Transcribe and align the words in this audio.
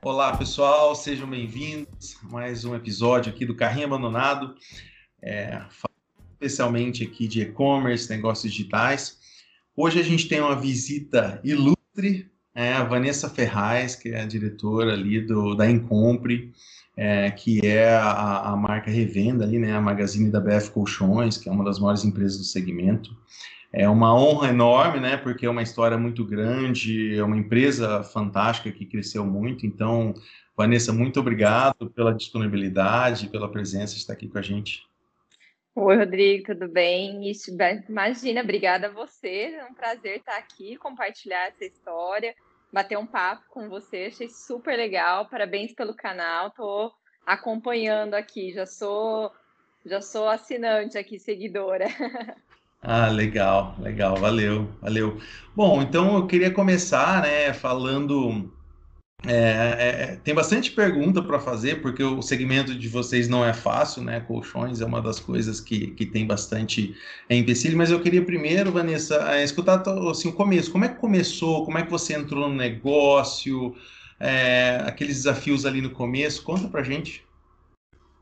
Olá, 0.00 0.36
pessoal, 0.36 0.94
sejam 0.94 1.28
bem-vindos 1.28 2.16
a 2.22 2.28
mais 2.28 2.64
um 2.64 2.74
episódio 2.76 3.32
aqui 3.32 3.44
do 3.44 3.54
Carrinho 3.54 3.86
Abandonado, 3.86 4.54
é, 5.20 5.60
especialmente 6.34 7.02
aqui 7.02 7.26
de 7.26 7.40
e-commerce, 7.40 8.08
negócios 8.08 8.52
digitais. 8.52 9.18
Hoje 9.76 9.98
a 9.98 10.04
gente 10.04 10.28
tem 10.28 10.40
uma 10.40 10.54
visita 10.54 11.40
ilustre, 11.42 12.30
é, 12.54 12.72
a 12.72 12.84
Vanessa 12.84 13.28
Ferraz, 13.28 13.96
que 13.96 14.10
é 14.10 14.22
a 14.22 14.26
diretora 14.26 14.92
ali 14.92 15.20
do, 15.20 15.56
da 15.56 15.68
Encompre, 15.68 16.52
é, 16.96 17.30
que 17.32 17.66
é 17.66 17.92
a, 17.92 18.52
a, 18.52 18.56
marca 18.56 18.90
revenda 18.90 19.44
ali, 19.44 19.58
né, 19.58 19.72
a 19.72 19.80
magazine 19.80 20.30
da 20.30 20.40
BF 20.40 20.70
Colchões, 20.70 21.36
que 21.36 21.48
é 21.48 21.52
uma 21.52 21.64
das 21.64 21.80
maiores 21.80 22.04
empresas 22.04 22.38
do 22.38 22.44
segmento. 22.44 23.14
É 23.72 23.88
uma 23.88 24.14
honra 24.14 24.48
enorme, 24.48 25.00
né? 25.00 25.16
Porque 25.16 25.46
é 25.46 25.50
uma 25.50 25.62
história 25.62 25.98
muito 25.98 26.24
grande, 26.24 27.16
é 27.16 27.22
uma 27.22 27.36
empresa 27.36 28.02
fantástica 28.02 28.70
que 28.70 28.86
cresceu 28.86 29.24
muito. 29.24 29.66
Então, 29.66 30.14
Vanessa, 30.56 30.92
muito 30.92 31.20
obrigado 31.20 31.90
pela 31.90 32.14
disponibilidade, 32.14 33.28
pela 33.28 33.50
presença 33.50 33.94
de 33.94 34.00
estar 34.00 34.14
aqui 34.14 34.28
com 34.28 34.38
a 34.38 34.42
gente. 34.42 34.86
Oi, 35.74 35.94
Rodrigo, 35.94 36.46
tudo 36.46 36.68
bem? 36.68 37.30
Imagina, 37.86 38.40
obrigada 38.40 38.86
a 38.86 38.90
você. 38.90 39.54
É 39.58 39.64
um 39.66 39.74
prazer 39.74 40.20
estar 40.20 40.38
aqui, 40.38 40.76
compartilhar 40.78 41.48
essa 41.48 41.66
história, 41.66 42.34
bater 42.72 42.96
um 42.96 43.06
papo 43.06 43.44
com 43.50 43.68
você. 43.68 44.06
Achei 44.10 44.30
super 44.30 44.74
legal. 44.74 45.28
Parabéns 45.28 45.74
pelo 45.74 45.94
canal. 45.94 46.48
Estou 46.48 46.92
acompanhando 47.26 48.14
aqui. 48.14 48.54
Já 48.54 48.64
sou, 48.64 49.30
já 49.84 50.00
sou 50.00 50.26
assinante 50.26 50.96
aqui, 50.96 51.18
seguidora. 51.18 51.84
Ah, 52.88 53.08
legal, 53.08 53.74
legal, 53.80 54.14
valeu, 54.14 54.68
valeu. 54.80 55.18
Bom, 55.56 55.82
então 55.82 56.14
eu 56.18 56.26
queria 56.28 56.52
começar, 56.52 57.22
né, 57.22 57.52
falando. 57.52 58.48
É, 59.26 59.32
é, 59.32 60.02
é 60.12 60.16
tem 60.22 60.32
bastante 60.32 60.70
pergunta 60.70 61.20
para 61.20 61.40
fazer, 61.40 61.82
porque 61.82 62.04
o 62.04 62.22
segmento 62.22 62.72
de 62.72 62.88
vocês 62.88 63.28
não 63.28 63.44
é 63.44 63.52
fácil, 63.52 64.04
né? 64.04 64.20
Colchões 64.20 64.80
é 64.80 64.84
uma 64.84 65.02
das 65.02 65.18
coisas 65.18 65.60
que, 65.60 65.88
que 65.88 66.06
tem 66.06 66.24
bastante 66.24 66.94
empecilho, 67.28 67.76
mas 67.76 67.90
eu 67.90 68.00
queria 68.00 68.24
primeiro, 68.24 68.70
Vanessa, 68.70 69.16
é, 69.34 69.42
escutar 69.42 69.82
assim, 70.08 70.28
o 70.28 70.32
começo. 70.32 70.70
Como 70.70 70.84
é 70.84 70.88
que 70.88 71.00
começou? 71.00 71.64
Como 71.64 71.78
é 71.78 71.82
que 71.82 71.90
você 71.90 72.14
entrou 72.14 72.48
no 72.48 72.54
negócio? 72.54 73.74
É, 74.20 74.80
aqueles 74.86 75.16
desafios 75.16 75.66
ali 75.66 75.80
no 75.80 75.90
começo? 75.90 76.44
Conta 76.44 76.68
pra 76.68 76.84
gente. 76.84 77.24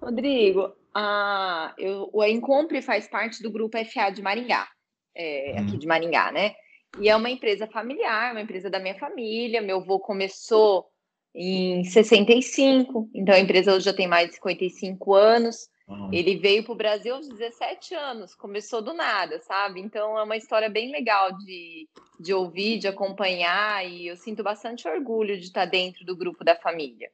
Rodrigo, 0.01 0.73
a, 0.95 1.75
eu, 1.77 2.09
o 2.13 2.25
Encompre 2.25 2.81
faz 2.81 3.09
parte 3.09 3.43
do 3.43 3.51
grupo 3.51 3.77
FA 3.87 4.11
de 4.11 4.23
Maringá, 4.23 4.69
é, 5.15 5.59
aqui 5.59 5.75
hum. 5.75 5.79
de 5.79 5.87
Maringá, 5.87 6.31
né? 6.31 6.55
E 7.01 7.09
é 7.09 7.17
uma 7.17 7.31
empresa 7.31 7.67
familiar, 7.67 8.33
uma 8.33 8.41
empresa 8.41 8.71
da 8.71 8.79
minha 8.79 8.95
família. 8.95 9.61
Meu 9.61 9.79
avô 9.79 9.99
começou 9.99 10.87
em 11.35 11.83
65, 11.85 13.11
então 13.13 13.35
a 13.35 13.41
empresa 13.41 13.75
hoje 13.75 13.87
já 13.87 13.93
tem 13.93 14.07
mais 14.07 14.29
de 14.29 14.37
55 14.37 15.15
anos. 15.15 15.69
Uhum. 15.89 16.11
Ele 16.13 16.37
veio 16.37 16.63
para 16.65 16.73
o 16.73 16.77
Brasil 16.77 17.15
aos 17.15 17.29
17 17.29 17.95
anos, 17.95 18.35
começou 18.35 18.81
do 18.81 18.95
nada, 18.95 19.39
sabe? 19.41 19.81
Então 19.81 20.17
é 20.19 20.23
uma 20.23 20.37
história 20.37 20.71
bem 20.71 20.91
legal 20.91 21.37
de, 21.37 21.89
de 22.19 22.33
ouvir, 22.33 22.79
de 22.79 22.89
acompanhar, 22.89 23.87
e 23.87 24.07
eu 24.07 24.17
sinto 24.17 24.43
bastante 24.43 24.89
orgulho 24.89 25.37
de 25.37 25.47
estar 25.47 25.67
dentro 25.67 26.05
do 26.05 26.17
grupo 26.17 26.43
da 26.45 26.57
família. 26.57 27.11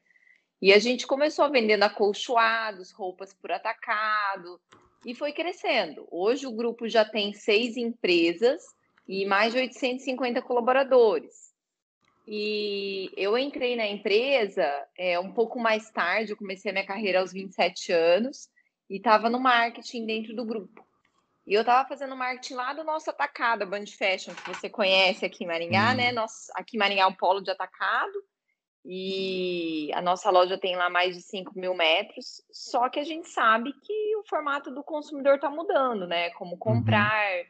E 0.61 0.73
a 0.73 0.79
gente 0.79 1.07
começou 1.07 1.51
vendendo 1.51 1.85
acolchoados, 1.85 2.91
roupas 2.91 3.33
por 3.33 3.51
atacado, 3.51 4.61
e 5.05 5.15
foi 5.15 5.33
crescendo. 5.33 6.07
Hoje 6.11 6.47
o 6.47 6.53
grupo 6.53 6.89
já 6.89 7.05
tem 7.05 7.33
seis 7.33 7.77
empresas 7.77 8.63
e 9.09 9.25
mais 9.25 9.53
de 9.53 9.59
850 9.59 10.43
colaboradores. 10.43 11.51
E 12.27 13.11
eu 13.17 13.37
entrei 13.37 13.75
na 13.75 13.87
empresa 13.87 14.65
é, 14.97 15.19
um 15.19 15.33
pouco 15.33 15.59
mais 15.59 15.91
tarde, 15.91 16.33
eu 16.33 16.37
comecei 16.37 16.71
a 16.71 16.75
minha 16.75 16.87
carreira 16.87 17.21
aos 17.21 17.33
27 17.33 17.93
anos 17.93 18.49
e 18.89 18.99
estava 18.99 19.31
no 19.31 19.41
marketing 19.41 20.05
dentro 20.05 20.37
do 20.37 20.45
grupo. 20.45 20.87
E 21.47 21.55
eu 21.55 21.63
estava 21.63 21.89
fazendo 21.89 22.15
marketing 22.15 22.55
lá 22.55 22.75
do 22.75 22.85
nosso 22.85 23.11
atacado, 23.11 23.63
a 23.63 23.67
Band 23.67 23.87
Fashion, 23.87 24.35
que 24.35 24.49
você 24.49 24.69
conhece 24.69 25.25
aqui 25.25 25.43
em 25.45 25.47
Maringá, 25.47 25.93
hum. 25.93 25.97
né? 25.97 26.13
Nosso, 26.13 26.53
aqui 26.55 26.77
em 26.77 26.79
Maringá 26.79 27.03
é 27.03 27.07
um 27.07 27.15
polo 27.15 27.41
de 27.41 27.51
atacado. 27.51 28.13
E 28.85 29.91
a 29.93 30.01
nossa 30.01 30.31
loja 30.31 30.57
tem 30.57 30.75
lá 30.75 30.89
mais 30.89 31.15
de 31.15 31.23
5 31.23 31.59
mil 31.59 31.75
metros, 31.75 32.43
só 32.51 32.89
que 32.89 32.99
a 32.99 33.05
gente 33.05 33.29
sabe 33.29 33.73
que 33.75 34.17
o 34.17 34.25
formato 34.25 34.71
do 34.71 34.83
consumidor 34.83 35.35
está 35.35 35.51
mudando, 35.51 36.07
né? 36.07 36.31
Como 36.31 36.53
uhum. 36.53 36.59
comprar, 36.59 37.31
uhum. 37.31 37.45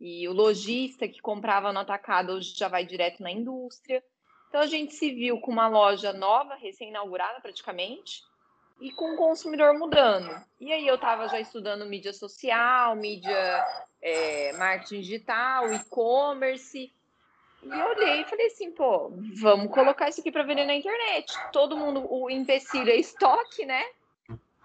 e 0.00 0.28
o 0.28 0.32
lojista 0.32 1.08
que 1.08 1.20
comprava 1.20 1.72
no 1.72 1.80
atacado 1.80 2.32
hoje 2.32 2.54
já 2.56 2.68
vai 2.68 2.86
direto 2.86 3.22
na 3.22 3.32
indústria. 3.32 4.02
Então 4.48 4.60
a 4.60 4.66
gente 4.66 4.94
se 4.94 5.12
viu 5.12 5.40
com 5.40 5.50
uma 5.50 5.66
loja 5.66 6.12
nova, 6.12 6.54
recém-inaugurada 6.54 7.40
praticamente, 7.40 8.22
e 8.80 8.92
com 8.92 9.14
o 9.14 9.16
consumidor 9.16 9.76
mudando. 9.78 10.30
E 10.60 10.72
aí 10.72 10.86
eu 10.86 10.94
estava 10.94 11.28
já 11.28 11.40
estudando 11.40 11.86
mídia 11.86 12.12
social, 12.12 12.94
mídia, 12.94 13.64
é, 14.00 14.52
marketing 14.52 15.00
digital, 15.00 15.72
e-commerce, 15.72 16.92
e 17.74 17.82
olhei 17.82 18.20
e 18.20 18.24
falei 18.24 18.46
assim, 18.46 18.70
pô, 18.70 19.10
vamos 19.40 19.72
colocar 19.72 20.08
isso 20.08 20.20
aqui 20.20 20.30
para 20.30 20.42
vender 20.42 20.64
na 20.64 20.74
internet. 20.74 21.32
Todo 21.52 21.76
mundo, 21.76 22.06
o 22.08 22.30
empecilho 22.30 22.90
é 22.90 22.96
estoque, 22.96 23.64
né? 23.64 23.82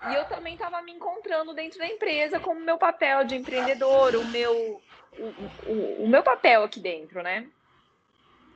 E 0.09 0.15
eu 0.15 0.25
também 0.25 0.53
estava 0.53 0.81
me 0.81 0.91
encontrando 0.91 1.53
dentro 1.53 1.79
da 1.79 1.87
empresa 1.87 2.39
como 2.39 2.59
meu 2.59 2.77
papel 2.77 3.23
de 3.23 3.35
empreendedor, 3.35 4.15
o 4.15 4.25
meu, 4.25 4.81
o, 5.17 5.25
o, 5.67 6.03
o 6.03 6.07
meu 6.07 6.23
papel 6.23 6.63
aqui 6.63 6.79
dentro, 6.79 7.21
né? 7.21 7.47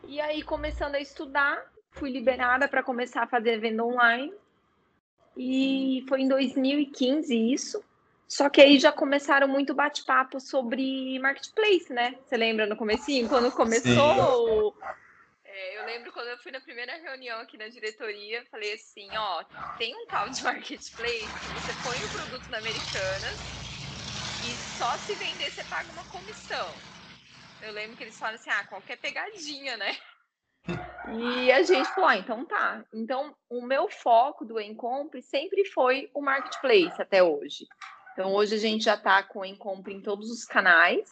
E 0.07 0.21
aí, 0.21 0.41
começando 0.43 0.95
a 0.95 0.99
estudar, 0.99 1.63
fui 1.91 2.11
liberada 2.11 2.67
para 2.67 2.83
começar 2.83 3.23
a 3.23 3.27
fazer 3.27 3.59
venda 3.59 3.83
online. 3.83 4.33
E 5.35 6.05
foi 6.07 6.21
em 6.21 6.27
2015 6.27 7.53
isso. 7.53 7.83
Só 8.27 8.49
que 8.49 8.59
aí 8.61 8.79
já 8.79 8.91
começaram 8.91 9.47
muito 9.47 9.73
bate-papo 9.73 10.39
sobre 10.39 11.19
marketplace, 11.19 11.93
né? 11.93 12.15
Você 12.23 12.35
lembra 12.35 12.65
no 12.65 12.75
comecinho, 12.75 13.29
quando 13.29 13.51
começou? 13.51 14.75
É, 15.43 15.77
eu 15.77 15.85
lembro 15.85 16.11
quando 16.11 16.27
eu 16.27 16.37
fui 16.39 16.51
na 16.51 16.59
primeira 16.59 16.95
reunião 16.97 17.39
aqui 17.39 17.57
na 17.57 17.67
diretoria, 17.69 18.45
falei 18.51 18.73
assim, 18.73 19.15
ó, 19.15 19.43
tem 19.77 19.95
um 19.95 20.07
tal 20.07 20.29
de 20.29 20.43
marketplace, 20.43 21.49
você 21.53 21.73
põe 21.75 22.03
o 22.03 22.09
produto 22.09 22.49
na 22.49 22.57
Americanas 22.57 23.39
e 24.41 24.57
só 24.57 24.97
se 24.97 25.15
vender 25.15 25.51
você 25.51 25.63
paga 25.63 25.91
uma 25.91 26.03
comissão. 26.05 26.75
Eu 27.61 27.71
lembro 27.71 27.95
que 27.95 28.03
eles 28.03 28.17
falaram 28.17 28.37
assim, 28.37 28.49
ah, 28.49 28.67
qualquer 28.67 28.97
pegadinha, 28.97 29.77
né? 29.77 29.95
E 31.07 31.51
a 31.51 31.61
gente 31.61 31.87
falou, 31.89 32.09
ah, 32.09 32.17
então 32.17 32.43
tá. 32.45 32.83
Então, 32.93 33.35
o 33.49 33.61
meu 33.61 33.87
foco 33.87 34.43
do 34.43 34.59
Encompre 34.59 35.21
sempre 35.21 35.63
foi 35.65 36.09
o 36.13 36.21
marketplace 36.21 37.01
até 37.01 37.23
hoje. 37.23 37.65
Então, 38.15 38.33
hoje 38.33 38.55
a 38.55 38.57
gente 38.57 38.85
já 38.85 38.93
está 38.93 39.21
com 39.21 39.43
em 39.43 39.57
compra 39.57 39.91
em 39.91 40.01
todos 40.01 40.31
os 40.31 40.45
canais, 40.45 41.09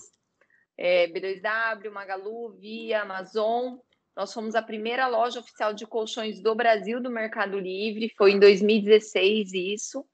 é, 0.77 1.05
B2W, 1.07 1.91
Magalu, 1.91 2.53
Via, 2.53 3.01
Amazon. 3.01 3.75
Nós 4.15 4.33
fomos 4.33 4.55
a 4.55 4.61
primeira 4.61 5.05
loja 5.07 5.41
oficial 5.41 5.73
de 5.73 5.85
colchões 5.85 6.41
do 6.41 6.55
Brasil 6.55 7.01
do 7.01 7.11
Mercado 7.11 7.59
Livre, 7.59 8.13
foi 8.17 8.31
em 8.31 8.39
2016 8.39 9.51
isso. 9.51 10.05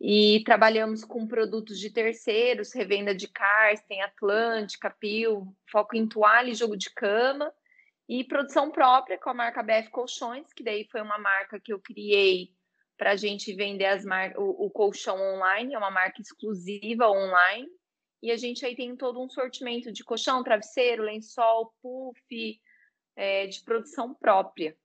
E 0.00 0.42
trabalhamos 0.46 1.04
com 1.04 1.26
produtos 1.26 1.78
de 1.78 1.90
terceiros, 1.90 2.72
revenda 2.72 3.14
de 3.14 3.28
Karsten, 3.28 4.00
Atlântica, 4.00 4.88
Pio, 4.88 5.54
foco 5.70 5.96
em 5.96 6.08
toalha 6.08 6.50
e 6.50 6.54
jogo 6.54 6.78
de 6.78 6.88
cama. 6.94 7.52
E 8.08 8.24
produção 8.24 8.70
própria 8.70 9.18
com 9.18 9.28
a 9.28 9.34
marca 9.34 9.62
BF 9.62 9.90
Colchões, 9.90 10.50
que 10.54 10.64
daí 10.64 10.88
foi 10.90 11.02
uma 11.02 11.18
marca 11.18 11.60
que 11.60 11.74
eu 11.74 11.78
criei 11.78 12.56
para 12.96 13.12
a 13.12 13.16
gente 13.16 13.54
vender 13.54 13.86
as 13.86 14.04
mar... 14.04 14.32
o, 14.36 14.66
o 14.66 14.70
colchão 14.70 15.16
online, 15.16 15.74
é 15.74 15.78
uma 15.78 15.90
marca 15.90 16.20
exclusiva 16.20 17.08
online. 17.08 17.68
E 18.22 18.30
a 18.30 18.36
gente 18.36 18.64
aí 18.64 18.74
tem 18.74 18.96
todo 18.96 19.22
um 19.22 19.28
sortimento 19.28 19.92
de 19.92 20.02
colchão, 20.02 20.42
travesseiro, 20.42 21.02
lençol, 21.02 21.72
puff, 21.82 22.60
é, 23.14 23.46
de 23.46 23.62
produção 23.62 24.14
própria. 24.14 24.76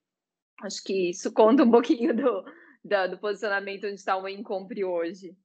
Acho 0.61 0.83
que 0.83 1.09
isso 1.09 1.31
conta 1.31 1.63
um 1.63 1.71
pouquinho 1.71 2.15
do, 2.15 2.43
do, 2.83 3.17
posicionamento 3.19 3.85
onde 3.85 3.95
está 3.95 4.15
o 4.15 4.27
Encompre 4.27 4.83
hoje. 4.83 5.35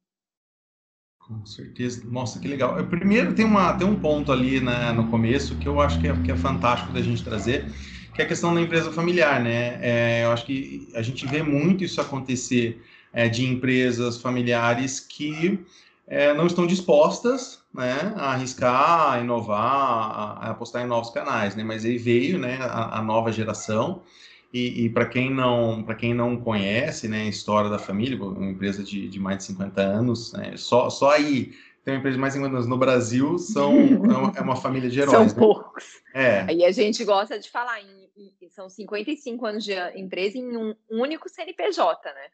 Com 1.19 1.45
certeza. 1.45 2.05
Nossa, 2.05 2.39
que 2.39 2.47
legal. 2.47 2.77
Primeiro, 2.89 3.35
tem, 3.35 3.45
uma, 3.45 3.77
tem 3.77 3.87
um 3.87 3.99
ponto 3.99 4.31
ali 4.31 4.61
né, 4.61 4.93
no 4.93 5.11
começo 5.11 5.59
que 5.59 5.67
eu 5.67 5.81
acho 5.81 6.01
que 6.01 6.07
é, 6.07 6.23
que 6.23 6.31
é 6.31 6.37
fantástico 6.37 6.93
da 6.93 7.01
gente 7.01 7.25
trazer, 7.25 7.65
que 8.17 8.23
é 8.23 8.25
a 8.25 8.29
questão 8.29 8.55
da 8.55 8.61
empresa 8.63 8.91
familiar, 8.91 9.43
né? 9.43 9.79
É, 9.83 10.25
eu 10.25 10.33
acho 10.33 10.47
que 10.47 10.89
a 10.95 11.03
gente 11.03 11.27
vê 11.27 11.43
muito 11.43 11.85
isso 11.85 12.01
acontecer 12.01 12.83
é, 13.13 13.29
de 13.29 13.45
empresas 13.45 14.19
familiares 14.19 14.99
que 14.99 15.61
é, 16.07 16.33
não 16.33 16.47
estão 16.47 16.67
dispostas 16.67 17.63
né, 17.75 18.15
a 18.17 18.33
arriscar, 18.33 19.13
a 19.13 19.21
inovar, 19.21 19.61
a, 19.61 20.47
a, 20.47 20.51
apostar 20.51 20.83
em 20.83 20.87
novos 20.87 21.11
canais, 21.11 21.55
né? 21.55 21.63
Mas 21.63 21.85
aí 21.85 21.99
veio 21.99 22.39
né, 22.39 22.57
a, 22.63 22.99
a 22.99 23.03
nova 23.03 23.31
geração 23.31 24.03
e, 24.51 24.85
e 24.85 24.89
para 24.89 25.05
quem 25.05 25.31
não 25.31 25.83
para 25.83 25.95
quem 25.95 26.15
não 26.15 26.39
conhece 26.39 27.09
né, 27.09 27.23
a 27.23 27.29
história 27.29 27.69
da 27.69 27.79
família, 27.79 28.17
uma 28.19 28.51
empresa 28.51 28.83
de, 28.83 29.09
de 29.09 29.21
mais 29.21 29.39
de 29.39 29.45
50 29.45 29.83
anos, 29.83 30.33
né, 30.33 30.55
só, 30.57 30.89
só 30.89 31.11
aí 31.11 31.53
tem 31.87 31.95
uma 31.95 31.99
empresa 32.01 32.17
de 32.17 32.21
mais 32.21 32.33
de 32.33 32.41
50 32.41 32.57
anos 32.57 32.69
no 32.69 32.77
Brasil 32.77 33.39
são 33.39 33.73
é 33.73 34.17
uma, 34.17 34.33
é 34.37 34.41
uma 34.41 34.57
família 34.57 34.91
de 34.91 34.99
heróis. 34.99 35.17
São 35.17 35.27
né? 35.27 35.35
poucos. 35.35 35.85
É. 36.13 36.53
E 36.53 36.65
a 36.65 36.73
gente 36.73 37.05
gosta 37.05 37.39
de 37.39 37.49
falar, 37.49 37.81
em, 37.81 37.85
em, 37.85 38.06
são 38.51 38.69
55 38.69 39.47
anos 39.47 39.65
de 39.65 39.75
empresa 39.95 40.39
em 40.39 40.57
um 40.57 40.75
único 40.91 41.29
CNPJ, 41.29 42.13
né? 42.13 42.27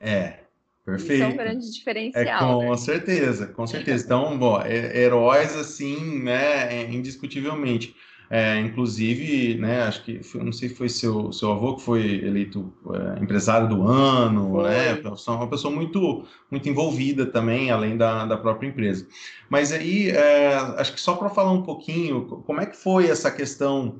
É, 0.00 0.40
perfeito. 0.84 1.14
Isso 1.14 1.22
é 1.22 1.26
um 1.26 1.36
grande 1.36 1.72
diferencial. 1.72 2.62
É, 2.62 2.66
com 2.66 2.70
né? 2.70 2.76
certeza, 2.76 3.46
com 3.46 3.66
certeza. 3.66 4.04
Então, 4.04 4.38
bom, 4.38 4.60
é, 4.60 4.98
heróis, 4.98 5.56
assim, 5.56 6.22
né, 6.22 6.84
indiscutivelmente. 6.90 7.94
É, 8.30 8.58
inclusive, 8.60 9.54
né, 9.54 9.84
acho 9.84 10.04
que 10.04 10.20
não 10.34 10.52
sei 10.52 10.68
se 10.68 10.74
foi 10.74 10.90
seu, 10.90 11.32
seu 11.32 11.50
avô 11.50 11.76
que 11.76 11.82
foi 11.82 12.22
eleito 12.22 12.74
é, 12.92 13.22
empresário 13.22 13.66
do 13.70 13.82
ano, 13.82 14.50
foi. 14.50 14.64
né? 14.64 15.02
Uma 15.28 15.48
pessoa 15.48 15.74
muito, 15.74 16.26
muito 16.50 16.68
envolvida 16.68 17.24
também, 17.24 17.70
além 17.70 17.96
da, 17.96 18.26
da 18.26 18.36
própria 18.36 18.68
empresa. 18.68 19.06
Mas 19.48 19.72
aí, 19.72 20.10
é, 20.10 20.56
acho 20.76 20.92
que 20.92 21.00
só 21.00 21.16
para 21.16 21.30
falar 21.30 21.52
um 21.52 21.62
pouquinho, 21.62 22.26
como 22.26 22.60
é 22.60 22.66
que 22.66 22.76
foi 22.76 23.08
essa 23.08 23.30
questão 23.30 23.98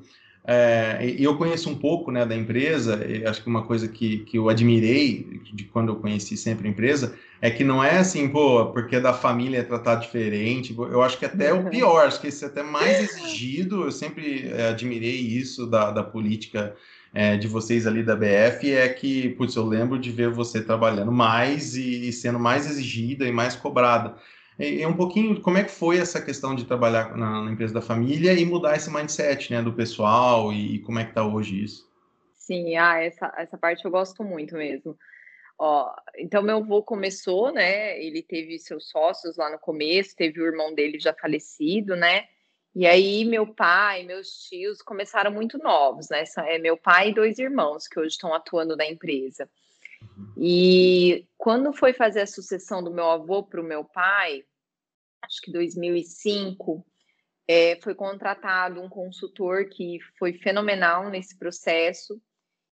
é, 0.51 1.13
e 1.15 1.23
eu 1.23 1.37
conheço 1.37 1.69
um 1.69 1.75
pouco 1.75 2.09
né, 2.11 2.25
da 2.25 2.35
empresa, 2.35 2.99
acho 3.27 3.43
que 3.43 3.47
uma 3.47 3.61
coisa 3.61 3.87
que, 3.87 4.19
que 4.19 4.35
eu 4.35 4.49
admirei 4.49 5.39
de 5.53 5.65
quando 5.65 5.89
eu 5.89 5.97
conheci 5.97 6.35
sempre 6.35 6.67
a 6.67 6.71
empresa 6.71 7.15
é 7.39 7.51
que 7.51 7.63
não 7.63 7.83
é 7.83 7.99
assim, 7.99 8.27
pô, 8.27 8.65
porque 8.65 8.95
é 8.95 8.99
da 8.99 9.13
família 9.13 9.59
é 9.59 9.63
tratado 9.63 10.01
diferente. 10.01 10.75
Eu 10.75 11.03
acho 11.03 11.19
que 11.19 11.25
até 11.25 11.49
é 11.49 11.53
o 11.53 11.57
uhum. 11.57 11.69
pior, 11.69 12.07
acho 12.07 12.19
que 12.19 12.29
esse 12.29 12.43
é 12.43 12.47
até 12.47 12.63
mais 12.63 12.99
exigido. 12.99 13.83
Eu 13.83 13.91
sempre 13.91 14.49
é, 14.49 14.69
admirei 14.69 15.19
isso 15.19 15.67
da, 15.67 15.91
da 15.91 16.01
política 16.01 16.75
é, 17.13 17.37
de 17.37 17.47
vocês 17.47 17.85
ali 17.85 18.01
da 18.01 18.15
BF, 18.15 18.71
é 18.71 18.89
que, 18.89 19.29
putz, 19.29 19.55
eu 19.55 19.67
lembro 19.67 19.99
de 19.99 20.09
ver 20.09 20.31
você 20.31 20.61
trabalhando 20.61 21.11
mais 21.11 21.75
e, 21.75 22.09
e 22.09 22.11
sendo 22.11 22.39
mais 22.39 22.65
exigida 22.65 23.27
e 23.27 23.31
mais 23.31 23.55
cobrada. 23.55 24.15
E, 24.59 24.85
um 24.85 24.95
pouquinho 24.95 25.41
como 25.41 25.57
é 25.57 25.63
que 25.63 25.71
foi 25.71 25.97
essa 25.97 26.21
questão 26.21 26.53
de 26.53 26.65
trabalhar 26.65 27.15
na, 27.15 27.41
na 27.41 27.51
empresa 27.51 27.73
da 27.73 27.81
família 27.81 28.33
e 28.33 28.45
mudar 28.45 28.75
esse 28.75 28.91
mindset, 28.91 29.51
né, 29.51 29.61
do 29.61 29.71
pessoal 29.71 30.51
e, 30.51 30.75
e 30.75 30.79
como 30.79 30.99
é 30.99 31.05
que 31.05 31.11
está 31.11 31.25
hoje 31.25 31.63
isso? 31.63 31.89
Sim, 32.35 32.75
ah, 32.75 32.99
essa, 32.99 33.33
essa 33.37 33.57
parte 33.57 33.85
eu 33.85 33.91
gosto 33.91 34.23
muito 34.23 34.55
mesmo. 34.55 34.97
Ó, 35.57 35.93
então 36.17 36.41
meu 36.41 36.57
avô 36.57 36.81
começou, 36.81 37.51
né? 37.51 38.01
Ele 38.01 38.21
teve 38.21 38.57
seus 38.59 38.89
sócios 38.89 39.37
lá 39.37 39.49
no 39.49 39.59
começo, 39.59 40.15
teve 40.15 40.41
o 40.41 40.45
irmão 40.45 40.73
dele 40.73 40.99
já 40.99 41.13
falecido, 41.13 41.95
né? 41.95 42.25
E 42.73 42.87
aí 42.87 43.25
meu 43.25 43.45
pai, 43.45 44.03
meus 44.03 44.47
tios 44.47 44.81
começaram 44.81 45.31
muito 45.31 45.57
novos, 45.57 46.09
né? 46.09 46.23
É 46.47 46.57
meu 46.57 46.77
pai 46.77 47.09
e 47.09 47.13
dois 47.13 47.39
irmãos 47.39 47.87
que 47.87 47.99
hoje 47.99 48.11
estão 48.11 48.33
atuando 48.33 48.75
na 48.75 48.85
empresa. 48.85 49.49
E 50.37 51.27
quando 51.37 51.73
foi 51.73 51.93
fazer 51.93 52.21
a 52.21 52.27
sucessão 52.27 52.83
do 52.83 52.93
meu 52.93 53.09
avô 53.09 53.43
para 53.43 53.61
o 53.61 53.63
meu 53.63 53.83
pai, 53.83 54.43
acho 55.23 55.41
que 55.41 55.51
2005, 55.51 56.85
é, 57.47 57.79
foi 57.81 57.95
contratado 57.95 58.81
um 58.81 58.89
consultor 58.89 59.67
que 59.69 59.99
foi 60.17 60.33
fenomenal 60.33 61.09
nesse 61.09 61.37
processo 61.37 62.21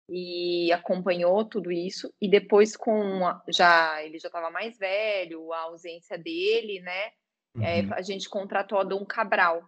e 0.10 0.72
acompanhou 0.72 1.46
tudo 1.46 1.72
isso. 1.72 2.14
E 2.20 2.30
depois, 2.30 2.75
com 2.75 3.26
a, 3.26 3.42
já 3.48 4.04
ele 4.04 4.19
já 4.19 4.28
estava 4.28 4.50
mais 4.50 4.78
velho, 4.78 5.54
a 5.54 5.62
ausência 5.62 6.18
dele, 6.18 6.80
né? 6.81 7.12
É, 7.56 7.58
uhum. 7.58 7.64
É, 7.64 7.94
a 7.94 8.02
gente 8.02 8.28
contratou 8.28 8.80
a 8.80 8.84
Dom 8.84 9.06
Cabral. 9.06 9.64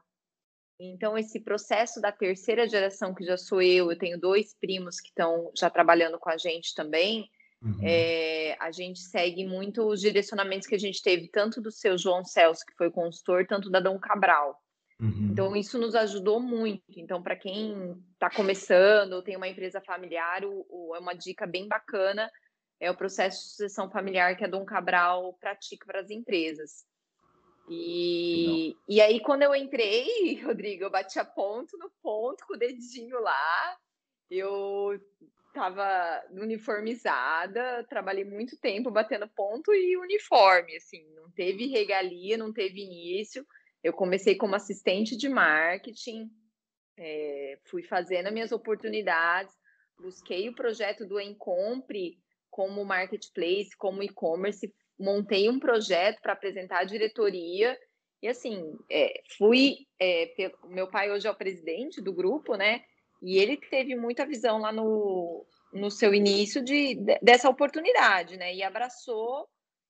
Então, 0.79 1.17
esse 1.17 1.39
processo 1.39 2.01
da 2.01 2.11
terceira 2.11 2.67
geração, 2.67 3.13
que 3.13 3.23
já 3.23 3.37
sou 3.37 3.61
eu, 3.61 3.91
eu 3.91 3.97
tenho 3.97 4.19
dois 4.19 4.53
primos 4.59 4.99
que 4.99 5.07
estão 5.07 5.51
já 5.55 5.69
trabalhando 5.69 6.19
com 6.19 6.29
a 6.29 6.37
gente 6.37 6.73
também, 6.73 7.29
Uhum. 7.65 7.79
É, 7.81 8.55
a 8.59 8.71
gente 8.71 8.99
segue 8.99 9.45
muito 9.45 9.83
os 9.87 9.99
direcionamentos 9.99 10.67
que 10.67 10.75
a 10.75 10.79
gente 10.79 11.01
teve, 11.01 11.27
tanto 11.27 11.59
do 11.59 11.71
seu 11.71 11.97
João 11.97 12.23
Celso, 12.23 12.65
que 12.65 12.75
foi 12.75 12.91
consultor, 12.91 13.45
tanto 13.47 13.69
da 13.69 13.79
Dom 13.79 13.99
Cabral. 13.99 14.61
Uhum. 15.01 15.29
Então, 15.31 15.55
isso 15.55 15.77
nos 15.79 15.95
ajudou 15.95 16.39
muito. 16.39 16.83
Então, 16.95 17.21
para 17.21 17.35
quem 17.35 17.97
está 18.13 18.29
começando 18.29 19.13
ou 19.13 19.23
tem 19.23 19.35
uma 19.35 19.47
empresa 19.47 19.81
familiar, 19.81 20.43
é 20.43 20.99
uma 20.99 21.13
dica 21.13 21.45
bem 21.47 21.67
bacana 21.67 22.29
é 22.79 22.91
o 22.91 22.95
processo 22.95 23.41
de 23.41 23.49
sucessão 23.49 23.89
familiar 23.89 24.35
que 24.35 24.43
a 24.43 24.47
Dom 24.47 24.65
Cabral 24.65 25.33
pratica 25.39 25.85
para 25.85 26.01
as 26.01 26.09
empresas. 26.09 26.85
E, 27.69 28.75
e 28.87 29.01
aí, 29.01 29.19
quando 29.19 29.43
eu 29.43 29.55
entrei, 29.55 30.41
Rodrigo, 30.43 30.83
eu 30.83 30.91
bati 30.91 31.17
a 31.17 31.25
ponto 31.25 31.77
no 31.77 31.89
ponto 32.01 32.45
com 32.45 32.53
o 32.53 32.57
dedinho 32.57 33.19
lá. 33.19 33.77
Eu 34.29 34.99
estava 35.55 36.21
uniformizada, 36.31 37.85
trabalhei 37.89 38.25
muito 38.25 38.57
tempo 38.57 38.91
batendo 38.91 39.27
ponto 39.29 39.73
e 39.73 39.95
uniforme, 39.95 40.75
assim, 40.75 41.01
não 41.15 41.31
teve 41.31 41.67
regalia, 41.67 42.37
não 42.37 42.51
teve 42.51 42.81
início. 42.81 43.45
Eu 43.81 43.93
comecei 43.93 44.35
como 44.35 44.55
assistente 44.55 45.15
de 45.15 45.29
marketing, 45.29 46.29
é, 46.97 47.57
fui 47.69 47.83
fazendo 47.83 48.31
minhas 48.31 48.51
oportunidades, 48.51 49.53
busquei 49.97 50.49
o 50.49 50.55
projeto 50.55 51.05
do 51.05 51.19
Encompre 51.19 52.17
como 52.49 52.83
marketplace, 52.83 53.75
como 53.77 54.03
e-commerce, 54.03 54.73
montei 54.99 55.49
um 55.49 55.59
projeto 55.59 56.21
para 56.21 56.33
apresentar 56.33 56.79
à 56.79 56.83
diretoria 56.83 57.77
e 58.21 58.27
assim, 58.27 58.77
é, 58.89 59.21
fui. 59.37 59.75
É, 59.99 60.33
meu 60.65 60.89
pai 60.89 61.11
hoje 61.11 61.27
é 61.27 61.31
o 61.31 61.35
presidente 61.35 62.01
do 62.01 62.13
grupo, 62.13 62.55
né? 62.55 62.83
E 63.25 63.39
ele 63.39 63.57
teve 63.57 63.95
muita 63.95 64.23
visão 64.23 64.59
lá 64.59 64.71
no, 64.71 65.43
no 65.73 65.89
seu 65.89 66.13
início 66.13 66.63
de, 66.63 66.93
de, 66.93 67.19
dessa 67.23 67.49
oportunidade, 67.49 68.37
né? 68.37 68.53
E 68.53 68.61
abraçou 68.61 69.49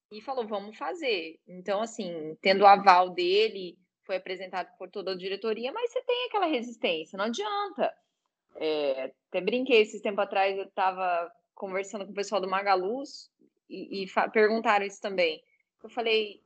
e 0.10 0.22
falou, 0.22 0.48
vamos 0.48 0.78
fazer. 0.78 1.38
Então, 1.46 1.82
assim, 1.82 2.38
tendo 2.42 2.62
o 2.62 2.66
aval 2.66 3.10
dele, 3.10 3.78
foi 4.06 4.16
apresentado 4.16 4.70
por 4.78 4.90
toda 4.90 5.12
a 5.12 5.18
diretoria, 5.18 5.74
mas 5.74 5.92
você 5.92 6.02
tem 6.04 6.28
aquela 6.28 6.46
resistência, 6.46 7.18
não 7.18 7.26
adianta. 7.26 7.94
É, 8.56 9.12
até 9.28 9.42
brinquei 9.42 9.82
esses 9.82 10.02
tempo 10.02 10.22
atrás, 10.22 10.58
eu 10.58 10.64
estava 10.64 11.30
conversando 11.54 12.06
com 12.06 12.12
o 12.12 12.16
pessoal 12.16 12.40
do 12.40 12.50
Magaluz 12.50 13.30
e, 13.70 14.04
e 14.04 14.32
perguntaram 14.32 14.86
isso 14.86 15.02
também. 15.02 15.44
Eu 15.84 15.90
falei, 15.90 16.42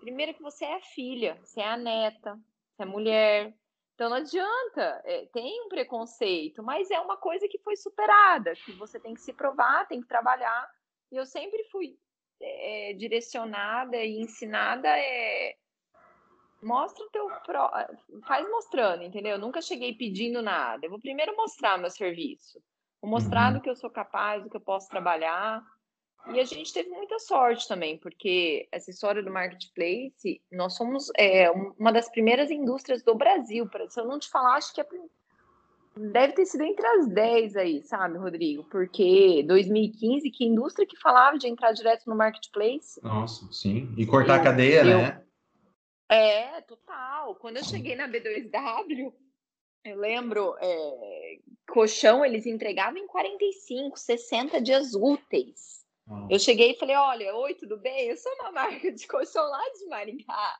primeiro 0.00 0.32
que 0.32 0.42
você 0.42 0.64
é 0.64 0.80
filha, 0.80 1.38
você 1.44 1.60
é 1.60 1.68
a 1.68 1.76
neta, 1.76 2.40
você 2.72 2.82
é 2.82 2.86
mulher, 2.86 3.54
então 4.00 4.08
não 4.08 4.16
adianta, 4.16 5.02
é, 5.04 5.26
tem 5.26 5.62
um 5.66 5.68
preconceito, 5.68 6.62
mas 6.62 6.90
é 6.90 6.98
uma 6.98 7.18
coisa 7.18 7.46
que 7.46 7.58
foi 7.58 7.76
superada, 7.76 8.54
que 8.54 8.72
você 8.72 8.98
tem 8.98 9.12
que 9.12 9.20
se 9.20 9.30
provar, 9.30 9.86
tem 9.86 10.00
que 10.00 10.08
trabalhar. 10.08 10.66
E 11.12 11.16
eu 11.16 11.26
sempre 11.26 11.62
fui 11.64 11.98
é, 12.40 12.94
direcionada 12.94 13.98
e 13.98 14.18
ensinada 14.18 14.88
é 14.88 15.54
mostra 16.62 17.04
o 17.04 17.10
teu 17.10 17.28
pro... 17.44 17.70
faz 18.26 18.48
mostrando, 18.48 19.02
entendeu? 19.02 19.32
Eu 19.32 19.38
nunca 19.38 19.60
cheguei 19.60 19.94
pedindo 19.94 20.40
nada. 20.40 20.86
Eu 20.86 20.90
vou 20.90 20.98
primeiro 20.98 21.36
mostrar 21.36 21.76
meu 21.76 21.90
serviço, 21.90 22.58
vou 23.02 23.10
mostrar 23.10 23.48
uhum. 23.48 23.58
do 23.58 23.62
que 23.62 23.68
eu 23.68 23.76
sou 23.76 23.90
capaz, 23.90 24.42
do 24.42 24.48
que 24.48 24.56
eu 24.56 24.62
posso 24.62 24.88
trabalhar. 24.88 25.62
E 26.28 26.38
a 26.38 26.44
gente 26.44 26.72
teve 26.72 26.90
muita 26.90 27.18
sorte 27.18 27.66
também, 27.66 27.96
porque 27.98 28.68
essa 28.70 28.90
história 28.90 29.22
do 29.22 29.32
marketplace, 29.32 30.40
nós 30.52 30.74
somos 30.74 31.10
é, 31.16 31.50
uma 31.50 31.92
das 31.92 32.10
primeiras 32.10 32.50
indústrias 32.50 33.02
do 33.02 33.14
Brasil. 33.14 33.68
Se 33.88 34.00
eu 34.00 34.06
não 34.06 34.18
te 34.18 34.28
falar, 34.28 34.56
acho 34.56 34.74
que 34.74 34.80
é, 34.80 34.86
deve 35.96 36.34
ter 36.34 36.46
sido 36.46 36.62
entre 36.62 36.86
as 36.86 37.08
10 37.08 37.56
aí, 37.56 37.82
sabe, 37.82 38.18
Rodrigo? 38.18 38.64
Porque 38.64 39.42
2015, 39.46 40.30
que 40.30 40.44
indústria 40.44 40.86
que 40.86 41.00
falava 41.00 41.38
de 41.38 41.48
entrar 41.48 41.72
direto 41.72 42.08
no 42.08 42.16
marketplace? 42.16 43.00
Nossa, 43.02 43.50
sim. 43.52 43.92
E 43.96 44.06
cortar 44.06 44.36
eu, 44.36 44.40
a 44.40 44.44
cadeia, 44.44 44.80
eu, 44.80 44.98
né? 44.98 45.24
É, 46.10 46.60
total. 46.62 47.34
Quando 47.36 47.56
eu 47.56 47.64
cheguei 47.64 47.96
na 47.96 48.08
B2W, 48.08 49.12
eu 49.84 49.96
lembro, 49.96 50.54
é, 50.60 51.38
colchão 51.68 52.24
eles 52.24 52.46
entregavam 52.46 52.98
em 52.98 53.06
45, 53.06 53.98
60 53.98 54.60
dias 54.60 54.94
úteis. 54.94 55.79
Eu 56.28 56.38
cheguei 56.38 56.72
e 56.72 56.78
falei: 56.78 56.96
Olha, 56.96 57.34
oi, 57.36 57.54
tudo 57.54 57.76
bem? 57.78 58.08
Eu 58.08 58.16
sou 58.16 58.32
uma 58.34 58.52
marca 58.52 58.90
de 58.92 59.06
colchão 59.06 59.44
lá 59.48 59.62
de 59.78 59.86
Maringá 59.86 60.58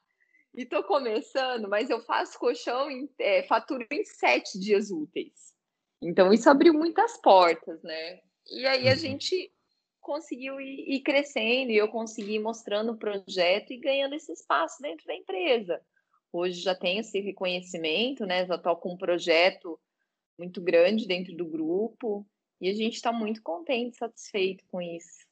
e 0.55 0.63
estou 0.63 0.83
começando, 0.83 1.69
mas 1.69 1.91
eu 1.91 2.01
faço 2.01 2.39
colchão 2.39 2.91
em 2.91 3.09
é, 3.19 3.43
faturo 3.45 3.87
em 3.91 4.05
sete 4.05 4.59
dias 4.59 4.91
úteis. 4.91 5.55
Então 6.03 6.33
isso 6.33 6.49
abriu 6.49 6.73
muitas 6.73 7.17
portas, 7.19 7.83
né? 7.83 8.21
E 8.51 8.67
aí 8.67 8.89
a 8.89 8.93
uhum. 8.93 8.99
gente 8.99 9.53
conseguiu 10.01 10.61
ir, 10.61 10.97
ir 10.97 11.01
crescendo 11.03 11.71
e 11.71 11.77
eu 11.77 11.89
consegui 11.89 12.35
ir 12.35 12.41
mostrando 12.41 12.93
o 12.93 12.99
projeto 12.99 13.73
e 13.73 13.79
ganhando 13.79 14.15
esse 14.15 14.33
espaço 14.33 14.81
dentro 14.81 15.07
da 15.07 15.15
empresa. 15.15 15.81
Hoje 16.33 16.61
já 16.61 16.75
tenho 16.75 17.01
esse 17.01 17.21
reconhecimento, 17.21 18.25
né? 18.25 18.47
Já 18.47 18.55
estou 18.55 18.77
com 18.77 18.95
um 18.95 18.99
projeto 18.99 19.79
muito 20.39 20.61
grande 20.61 21.07
dentro 21.07 21.37
do 21.37 21.45
grupo 21.45 22.27
e 22.61 22.69
a 22.69 22.75
gente 22.75 22.95
está 22.95 23.13
muito 23.13 23.43
contente, 23.43 23.97
satisfeito 23.97 24.65
com 24.71 24.81
isso. 24.81 25.30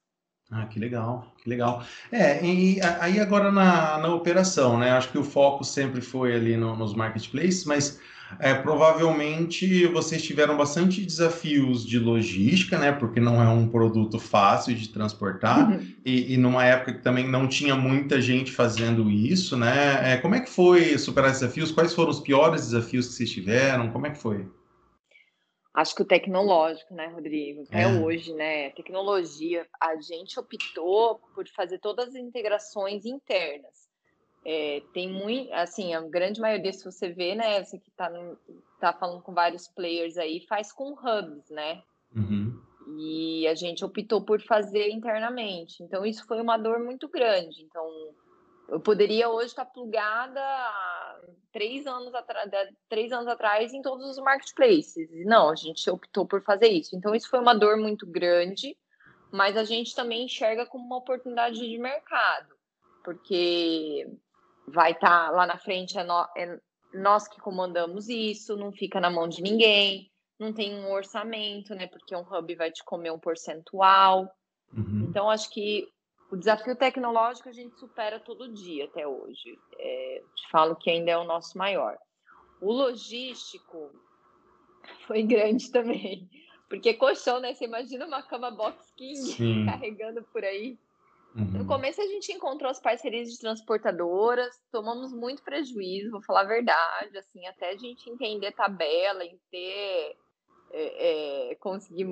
Ah, 0.50 0.64
que 0.64 0.78
legal, 0.78 1.34
que 1.42 1.48
legal. 1.48 1.84
É, 2.10 2.42
e 2.44 2.80
aí 3.00 3.20
agora 3.20 3.52
na, 3.52 3.98
na 3.98 4.14
operação, 4.14 4.78
né? 4.78 4.90
Acho 4.92 5.10
que 5.10 5.18
o 5.18 5.24
foco 5.24 5.62
sempre 5.62 6.00
foi 6.00 6.34
ali 6.34 6.56
no, 6.56 6.74
nos 6.74 6.94
marketplaces, 6.94 7.66
mas 7.66 8.00
é, 8.38 8.54
provavelmente 8.54 9.86
vocês 9.86 10.22
tiveram 10.22 10.56
bastante 10.56 11.04
desafios 11.04 11.86
de 11.86 11.98
logística, 11.98 12.78
né? 12.78 12.92
Porque 12.92 13.20
não 13.20 13.42
é 13.42 13.48
um 13.48 13.68
produto 13.68 14.18
fácil 14.18 14.74
de 14.74 14.88
transportar, 14.88 15.70
uhum. 15.70 15.86
e, 16.02 16.32
e, 16.32 16.36
numa 16.38 16.64
época 16.64 16.94
que 16.94 17.02
também 17.02 17.28
não 17.28 17.46
tinha 17.46 17.74
muita 17.74 18.20
gente 18.20 18.50
fazendo 18.50 19.10
isso, 19.10 19.54
né? 19.54 20.14
É, 20.14 20.16
como 20.16 20.34
é 20.34 20.40
que 20.40 20.50
foi 20.50 20.96
superar 20.96 21.30
esses 21.30 21.42
desafios? 21.42 21.70
Quais 21.70 21.92
foram 21.92 22.10
os 22.10 22.20
piores 22.20 22.62
desafios 22.62 23.08
que 23.08 23.14
vocês 23.14 23.30
tiveram? 23.30 23.90
Como 23.90 24.06
é 24.06 24.10
que 24.10 24.18
foi? 24.18 24.46
Acho 25.74 25.94
que 25.94 26.02
o 26.02 26.06
tecnológico, 26.06 26.94
né, 26.94 27.06
Rodrigo? 27.06 27.62
Até 27.62 27.82
é. 27.82 27.86
hoje, 27.86 28.32
né? 28.34 28.70
Tecnologia, 28.70 29.66
a 29.80 29.96
gente 30.00 30.38
optou 30.38 31.20
por 31.34 31.46
fazer 31.48 31.78
todas 31.78 32.08
as 32.08 32.14
integrações 32.16 33.04
internas. 33.04 33.88
É, 34.44 34.82
tem 34.94 35.10
muito, 35.10 35.52
assim, 35.52 35.94
a 35.94 36.00
grande 36.00 36.40
maioria, 36.40 36.72
se 36.72 36.84
você 36.84 37.10
vê, 37.10 37.34
né, 37.34 37.62
você 37.62 37.78
que 37.78 37.90
está 37.90 38.10
tá 38.80 38.92
falando 38.92 39.22
com 39.22 39.34
vários 39.34 39.68
players 39.68 40.16
aí, 40.16 40.40
faz 40.48 40.72
com 40.72 40.92
hubs, 40.92 41.50
né? 41.50 41.82
Uhum. 42.14 42.58
E 42.98 43.46
a 43.46 43.54
gente 43.54 43.84
optou 43.84 44.24
por 44.24 44.40
fazer 44.40 44.88
internamente. 44.88 45.82
Então, 45.82 46.06
isso 46.06 46.26
foi 46.26 46.40
uma 46.40 46.56
dor 46.56 46.78
muito 46.78 47.08
grande. 47.08 47.62
Então, 47.62 47.84
eu 48.68 48.80
poderia 48.80 49.30
hoje 49.30 49.46
estar 49.46 49.64
plugada 49.64 50.40
três 51.52 51.86
anos, 51.86 52.12
três 52.88 53.12
anos 53.12 53.26
atrás 53.26 53.72
em 53.72 53.80
todos 53.80 54.06
os 54.06 54.18
marketplaces. 54.18 55.08
Não, 55.24 55.48
a 55.48 55.54
gente 55.54 55.88
optou 55.88 56.26
por 56.26 56.42
fazer 56.42 56.68
isso. 56.68 56.94
Então, 56.94 57.14
isso 57.14 57.30
foi 57.30 57.40
uma 57.40 57.54
dor 57.54 57.78
muito 57.78 58.06
grande, 58.06 58.76
mas 59.32 59.56
a 59.56 59.64
gente 59.64 59.94
também 59.94 60.24
enxerga 60.24 60.66
como 60.66 60.84
uma 60.84 60.98
oportunidade 60.98 61.58
de 61.58 61.78
mercado, 61.78 62.54
porque 63.02 64.06
vai 64.66 64.92
estar 64.92 65.26
tá 65.26 65.30
lá 65.30 65.46
na 65.46 65.58
frente, 65.58 65.98
é, 65.98 66.04
no, 66.04 66.26
é 66.36 66.60
nós 66.92 67.26
que 67.26 67.40
comandamos 67.40 68.08
isso, 68.08 68.56
não 68.56 68.70
fica 68.70 69.00
na 69.00 69.10
mão 69.10 69.28
de 69.28 69.42
ninguém, 69.42 70.10
não 70.38 70.52
tem 70.52 70.74
um 70.74 70.92
orçamento, 70.92 71.74
né? 71.74 71.86
Porque 71.86 72.14
um 72.14 72.20
hub 72.20 72.54
vai 72.54 72.70
te 72.70 72.84
comer 72.84 73.10
um 73.10 73.18
percentual. 73.18 74.30
Uhum. 74.72 75.06
Então, 75.08 75.30
acho 75.30 75.50
que 75.50 75.88
o 76.30 76.36
desafio 76.36 76.76
tecnológico 76.76 77.48
a 77.48 77.52
gente 77.52 77.78
supera 77.78 78.20
todo 78.20 78.52
dia 78.52 78.84
até 78.84 79.06
hoje. 79.06 79.58
É, 79.78 80.22
te 80.34 80.50
falo 80.50 80.76
que 80.76 80.90
ainda 80.90 81.10
é 81.10 81.16
o 81.16 81.24
nosso 81.24 81.56
maior. 81.56 81.98
O 82.60 82.72
logístico 82.72 83.90
foi 85.06 85.22
grande 85.22 85.70
também. 85.70 86.28
Porque 86.68 86.92
colchão, 86.92 87.40
né? 87.40 87.54
Você 87.54 87.64
imagina 87.64 88.06
uma 88.06 88.22
cama 88.22 88.50
Box 88.50 88.92
King 88.94 89.16
Sim. 89.16 89.64
carregando 89.70 90.22
por 90.24 90.44
aí. 90.44 90.78
Uhum. 91.34 91.58
No 91.58 91.66
começo 91.66 92.00
a 92.00 92.06
gente 92.06 92.32
encontrou 92.32 92.70
as 92.70 92.80
parcerias 92.80 93.30
de 93.30 93.38
transportadoras, 93.38 94.60
tomamos 94.72 95.12
muito 95.12 95.42
prejuízo, 95.42 96.10
vou 96.10 96.22
falar 96.22 96.40
a 96.40 96.44
verdade, 96.44 97.16
assim, 97.16 97.46
até 97.46 97.70
a 97.70 97.76
gente 97.76 98.10
entender 98.10 98.52
tabela, 98.52 99.24
em 99.24 99.38
ter, 99.50 100.16
é, 100.72 101.50
é, 101.50 101.54
conseguir 101.56 102.06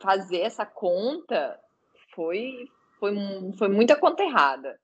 fazer 0.00 0.40
essa 0.40 0.64
conta, 0.64 1.60
foi, 2.14 2.68
foi, 2.98 3.14
foi 3.56 3.68
muita 3.68 3.96
conta 3.96 4.22
errada. 4.22 4.78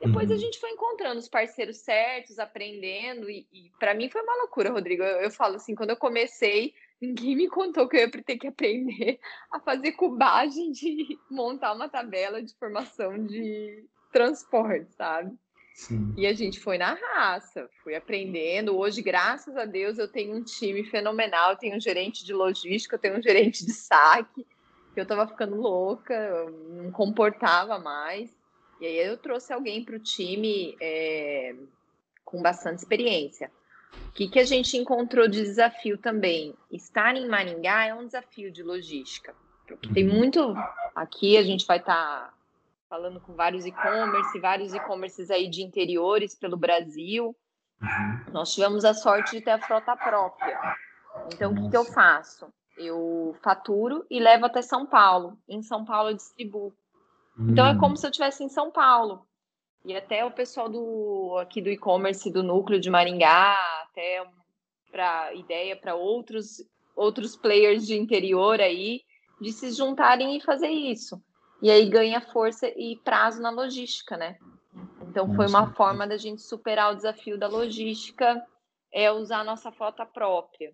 Depois 0.00 0.28
uhum. 0.28 0.36
a 0.36 0.38
gente 0.38 0.58
foi 0.60 0.70
encontrando 0.70 1.18
os 1.18 1.28
parceiros 1.28 1.78
certos, 1.78 2.38
aprendendo, 2.38 3.30
e, 3.30 3.46
e 3.52 3.70
para 3.78 3.94
mim 3.94 4.10
foi 4.10 4.22
uma 4.22 4.36
loucura, 4.42 4.70
Rodrigo. 4.70 5.02
Eu, 5.02 5.22
eu, 5.22 5.30
falo 5.30 5.56
assim, 5.56 5.74
quando 5.74 5.90
eu 5.90 5.96
comecei, 5.96 6.74
ninguém 7.00 7.34
me 7.34 7.48
contou 7.48 7.88
que 7.88 7.96
eu 7.96 8.00
ia 8.00 8.10
ter 8.10 8.36
que 8.36 8.46
aprender 8.46 9.18
a 9.50 9.58
fazer 9.58 9.92
cubagem 9.92 10.70
de 10.70 11.18
montar 11.30 11.72
uma 11.72 11.88
tabela 11.88 12.42
de 12.42 12.54
formação 12.58 13.24
de 13.24 13.84
transporte, 14.12 14.92
sabe? 14.94 15.34
Sim. 15.74 16.14
E 16.16 16.26
a 16.26 16.32
gente 16.32 16.58
foi 16.58 16.78
na 16.78 16.94
raça, 16.94 17.68
fui 17.82 17.94
aprendendo. 17.94 18.76
Hoje, 18.76 19.02
graças 19.02 19.56
a 19.56 19.66
Deus, 19.66 19.98
eu 19.98 20.08
tenho 20.08 20.34
um 20.34 20.42
time 20.42 20.84
fenomenal. 20.84 21.50
Eu 21.50 21.58
tenho 21.58 21.76
um 21.76 21.80
gerente 21.80 22.24
de 22.24 22.32
logística, 22.32 22.96
eu 22.96 23.00
tenho 23.00 23.18
um 23.18 23.22
gerente 23.22 23.64
de 23.64 23.72
saque 23.72 24.46
que 24.96 25.00
eu 25.02 25.06
tava 25.06 25.26
ficando 25.26 25.56
louca, 25.56 26.14
eu 26.14 26.50
não 26.70 26.90
comportava 26.90 27.78
mais. 27.78 28.34
E 28.80 28.86
aí 28.86 28.96
eu 28.96 29.18
trouxe 29.18 29.52
alguém 29.52 29.84
para 29.84 29.94
o 29.94 29.98
time 29.98 30.74
é, 30.80 31.54
com 32.24 32.40
bastante 32.40 32.78
experiência. 32.78 33.52
O 34.08 34.12
que, 34.12 34.26
que 34.26 34.38
a 34.38 34.44
gente 34.44 34.74
encontrou 34.74 35.28
de 35.28 35.42
desafio 35.42 35.98
também? 35.98 36.54
Estar 36.72 37.14
em 37.14 37.28
Maringá 37.28 37.84
é 37.84 37.92
um 37.92 38.06
desafio 38.06 38.50
de 38.50 38.62
logística. 38.62 39.34
Porque 39.66 39.92
tem 39.92 40.08
uhum. 40.08 40.16
muito. 40.16 40.54
Aqui 40.94 41.36
a 41.36 41.42
gente 41.42 41.66
vai 41.66 41.76
estar 41.76 41.94
tá 41.94 42.34
falando 42.88 43.20
com 43.20 43.34
vários 43.34 43.66
e-commerce, 43.66 44.40
vários 44.40 44.72
e-commerces 44.72 45.30
aí 45.30 45.50
de 45.50 45.62
interiores 45.62 46.34
pelo 46.34 46.56
Brasil. 46.56 47.36
Uhum. 47.82 48.32
Nós 48.32 48.54
tivemos 48.54 48.82
a 48.82 48.94
sorte 48.94 49.32
de 49.36 49.44
ter 49.44 49.50
a 49.50 49.60
frota 49.60 49.94
própria. 49.94 50.58
Então, 51.34 51.52
o 51.52 51.54
que, 51.54 51.68
que 51.68 51.76
eu 51.76 51.84
faço? 51.84 52.50
Eu 52.76 53.36
faturo 53.42 54.04
e 54.10 54.20
levo 54.20 54.46
até 54.46 54.62
São 54.62 54.86
Paulo. 54.86 55.38
Em 55.48 55.62
São 55.62 55.84
Paulo 55.84 56.10
eu 56.10 56.16
distribuo. 56.16 56.72
Hum. 57.38 57.50
Então 57.50 57.66
é 57.66 57.78
como 57.78 57.94
hum. 57.94 57.96
se 57.96 58.06
eu 58.06 58.10
estivesse 58.10 58.44
em 58.44 58.48
São 58.48 58.70
Paulo. 58.70 59.26
E 59.84 59.96
até 59.96 60.24
o 60.24 60.30
pessoal 60.30 60.68
do 60.68 61.38
aqui 61.40 61.62
do 61.62 61.70
e-commerce 61.70 62.30
do 62.30 62.42
núcleo 62.42 62.80
de 62.80 62.90
Maringá, 62.90 63.56
até 63.84 64.26
para 64.90 65.32
ideia 65.34 65.76
para 65.76 65.94
outros 65.94 66.64
outros 66.96 67.36
players 67.36 67.86
de 67.86 67.94
interior 67.94 68.60
aí 68.60 69.02
de 69.40 69.52
se 69.52 69.70
juntarem 69.70 70.36
e 70.36 70.40
fazer 70.40 70.68
isso. 70.68 71.22
E 71.62 71.70
aí 71.70 71.88
ganha 71.88 72.20
força 72.20 72.66
e 72.68 72.96
prazo 73.04 73.40
na 73.40 73.50
logística, 73.50 74.16
né? 74.16 74.36
Então 75.02 75.34
foi 75.34 75.46
uma 75.46 75.72
forma 75.72 76.06
da 76.06 76.16
gente 76.16 76.42
superar 76.42 76.92
o 76.92 76.96
desafio 76.96 77.38
da 77.38 77.46
logística, 77.46 78.44
é 78.92 79.10
usar 79.10 79.40
a 79.40 79.44
nossa 79.44 79.70
frota 79.70 80.04
própria. 80.04 80.72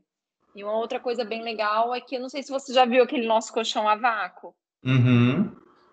E 0.55 0.63
uma 0.63 0.77
outra 0.77 1.01
coisa 1.01 1.25
bem 1.25 1.43
legal 1.43 1.95
é 1.95 2.01
que 2.01 2.17
eu 2.17 2.21
não 2.21 2.29
sei 2.29 2.43
se 2.43 2.51
você 2.51 2.73
já 2.73 2.85
viu 2.85 3.03
aquele 3.03 3.27
nosso 3.27 3.53
colchão 3.53 3.89
a 3.89 3.97
vácuo. 3.97 4.55
Uhum. 4.85 5.51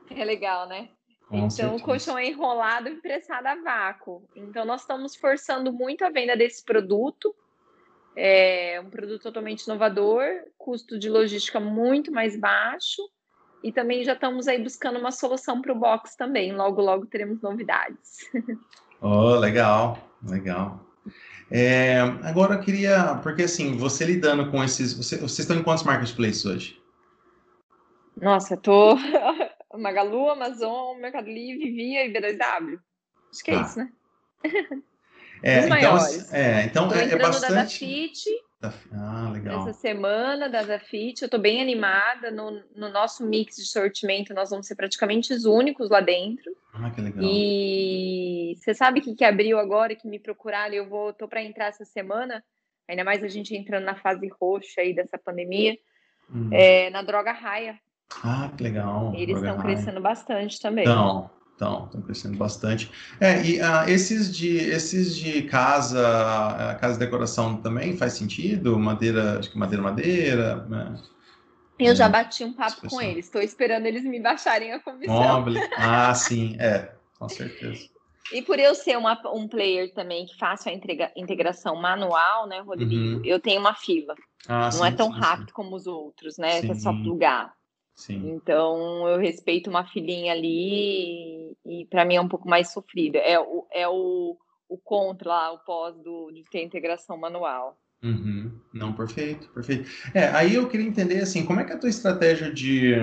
É 0.09 0.25
legal, 0.25 0.67
né? 0.67 0.89
Com 1.27 1.37
então, 1.37 1.49
certeza. 1.49 1.75
o 1.75 1.85
colchão 1.85 2.17
é 2.17 2.27
enrolado 2.27 2.89
e 2.89 2.95
pressado 2.95 3.47
a 3.47 3.55
vácuo. 3.55 4.27
Então, 4.35 4.65
nós 4.65 4.81
estamos 4.81 5.15
forçando 5.15 5.71
muito 5.71 6.03
a 6.03 6.09
venda 6.09 6.35
desse 6.35 6.63
produto. 6.65 7.33
É 8.15 8.81
um 8.83 8.89
produto 8.89 9.21
totalmente 9.21 9.63
inovador, 9.63 10.25
custo 10.57 10.97
de 10.97 11.07
logística 11.07 11.59
muito 11.59 12.11
mais 12.11 12.37
baixo. 12.37 13.01
E 13.63 13.71
também 13.71 14.03
já 14.03 14.13
estamos 14.13 14.47
aí 14.47 14.61
buscando 14.61 14.99
uma 14.99 15.11
solução 15.11 15.61
para 15.61 15.71
o 15.71 15.79
box 15.79 16.15
também. 16.15 16.53
Logo, 16.53 16.81
logo 16.81 17.05
teremos 17.05 17.41
novidades. 17.41 18.29
Oh, 19.01 19.37
legal, 19.37 19.97
legal. 20.21 20.85
É, 21.51 21.99
agora 22.23 22.55
eu 22.55 22.61
queria, 22.61 23.15
porque 23.23 23.43
assim, 23.43 23.75
você 23.75 24.05
lidando 24.05 24.51
com 24.51 24.63
esses, 24.63 24.93
você, 24.93 25.17
vocês 25.17 25.39
estão 25.39 25.57
em 25.57 25.63
quantos 25.63 25.83
marketplaces 25.83 26.45
hoje? 26.45 26.81
Nossa, 28.15 28.53
eu 28.53 28.57
tô 28.57 28.95
Magalu, 29.77 30.29
Amazon, 30.29 30.97
Mercado 30.99 31.27
Livre, 31.27 31.71
Via 31.71 32.05
e 32.05 32.13
B2W. 32.13 32.79
Acho 33.31 33.43
que 33.43 33.51
é 33.51 33.55
ah. 33.55 33.61
isso, 33.61 33.79
né? 33.79 33.91
É, 35.41 35.59
Os 35.59 35.65
então, 35.65 35.69
maiores. 35.69 36.33
É, 36.33 36.65
então 36.65 36.89
tô 36.89 36.95
é, 36.95 37.11
é 37.11 37.17
bastante. 37.17 37.53
Da 37.53 37.65
Fit, 37.65 38.25
ah, 38.61 39.29
legal. 39.31 39.61
Essa 39.61 39.79
semana 39.79 40.49
da 40.49 40.63
Zafit, 40.63 41.21
eu 41.21 41.27
estou 41.27 41.39
bem 41.39 41.61
animada. 41.61 42.29
No, 42.29 42.61
no, 42.75 42.89
nosso 42.89 43.25
mix 43.25 43.55
de 43.55 43.65
sortimento, 43.65 44.33
nós 44.33 44.49
vamos 44.49 44.67
ser 44.67 44.75
praticamente 44.75 45.33
os 45.33 45.45
únicos 45.45 45.89
lá 45.89 46.01
dentro. 46.01 46.51
Ah, 46.73 46.89
que 46.89 46.99
legal. 46.99 47.23
E 47.23 48.55
você 48.57 48.73
sabe 48.73 48.99
o 48.99 49.03
que, 49.03 49.15
que 49.15 49.23
abriu 49.23 49.57
agora, 49.57 49.95
que 49.95 50.07
me 50.07 50.19
procuraram, 50.19 50.73
eu 50.73 50.89
vou, 50.89 51.13
tô 51.13 51.27
para 51.27 51.41
entrar 51.41 51.67
essa 51.67 51.85
semana, 51.85 52.43
ainda 52.87 53.03
mais 53.03 53.23
a 53.23 53.29
gente 53.29 53.55
entrando 53.55 53.85
na 53.85 53.95
fase 53.95 54.29
roxa 54.39 54.81
aí 54.81 54.93
dessa 54.93 55.17
pandemia, 55.17 55.77
hum. 56.29 56.49
é, 56.51 56.89
na 56.89 57.01
Droga 57.01 57.31
Raia. 57.31 57.79
Ah, 58.23 58.51
que 58.57 58.63
legal. 58.63 59.13
Eles 59.15 59.37
estão 59.37 59.57
crescendo 59.59 60.01
bastante 60.01 60.59
também. 60.59 60.83
Então, 60.83 61.29
Estão, 61.59 61.85
estão 61.87 62.01
crescendo 62.01 62.37
bastante. 62.37 62.89
É, 63.19 63.43
e 63.43 63.59
uh, 63.59 63.83
esses, 63.89 64.33
de, 64.33 64.55
esses 64.55 65.13
de 65.13 65.41
casa, 65.41 65.99
uh, 65.99 66.79
casa 66.79 66.93
de 66.93 66.99
decoração 66.99 67.57
também 67.57 67.97
faz 67.97 68.13
sentido? 68.13 68.79
Madeira, 68.79 69.39
acho 69.39 69.51
que 69.51 69.57
madeira, 69.57 69.83
madeira. 69.83 70.55
Né? 70.69 70.95
Eu 71.77 71.93
já 71.93 72.07
bati 72.07 72.45
um 72.45 72.53
papo 72.53 72.87
com 72.87 73.01
eles, 73.01 73.25
estou 73.25 73.41
esperando 73.41 73.85
eles 73.85 74.05
me 74.05 74.21
baixarem 74.21 74.71
a 74.71 74.79
comissão. 74.79 75.41
Mobile. 75.41 75.59
Ah, 75.75 76.15
sim, 76.15 76.55
é, 76.59 76.93
com 77.19 77.27
certeza. 77.27 77.89
E 78.31 78.41
por 78.41 78.57
eu 78.57 78.73
ser 78.73 78.97
uma, 78.97 79.19
um 79.33 79.45
player 79.45 79.93
também 79.93 80.27
que 80.27 80.37
faço 80.37 80.69
a 80.69 80.71
entrega, 80.71 81.11
integração 81.13 81.75
manual, 81.75 82.47
né, 82.47 82.61
Rodrigo? 82.61 83.17
Uhum. 83.17 83.21
Eu 83.25 83.37
tenho 83.37 83.59
uma 83.59 83.73
fila. 83.73 84.15
Ah, 84.47 84.65
Não 84.65 84.71
sim, 84.71 84.85
é 84.85 84.91
tão 84.91 85.11
sim, 85.11 85.19
rápido 85.19 85.47
sim. 85.47 85.53
como 85.53 85.75
os 85.75 85.87
outros, 85.87 86.37
né? 86.37 86.61
Que 86.61 86.71
é 86.71 86.75
só 86.75 86.93
plugar. 86.93 87.53
Sim. 87.99 88.29
Então 88.29 89.09
eu 89.09 89.19
respeito 89.19 89.69
uma 89.69 89.85
filhinha 89.85 90.31
ali 90.31 91.51
e, 91.65 91.81
e 91.81 91.85
para 91.87 92.05
mim 92.05 92.15
é 92.15 92.21
um 92.21 92.29
pouco 92.29 92.47
mais 92.47 92.71
sofrido. 92.71 93.17
É 93.17 93.37
o, 93.37 93.67
é 93.73 93.85
o, 93.89 94.37
o 94.69 94.77
contra 94.77 95.27
lá, 95.27 95.51
o 95.51 95.59
pós 95.59 95.97
do, 95.97 96.31
de 96.31 96.45
ter 96.45 96.63
integração 96.63 97.17
manual. 97.17 97.77
Uhum. 98.01 98.53
Não, 98.73 98.93
perfeito, 98.93 99.49
perfeito. 99.49 99.89
É, 100.13 100.29
aí 100.29 100.55
eu 100.55 100.69
queria 100.69 100.87
entender 100.87 101.19
assim, 101.19 101.45
como 101.45 101.59
é 101.59 101.65
que 101.65 101.73
é 101.73 101.75
a 101.75 101.77
tua 101.77 101.89
estratégia 101.89 102.49
de 102.49 102.93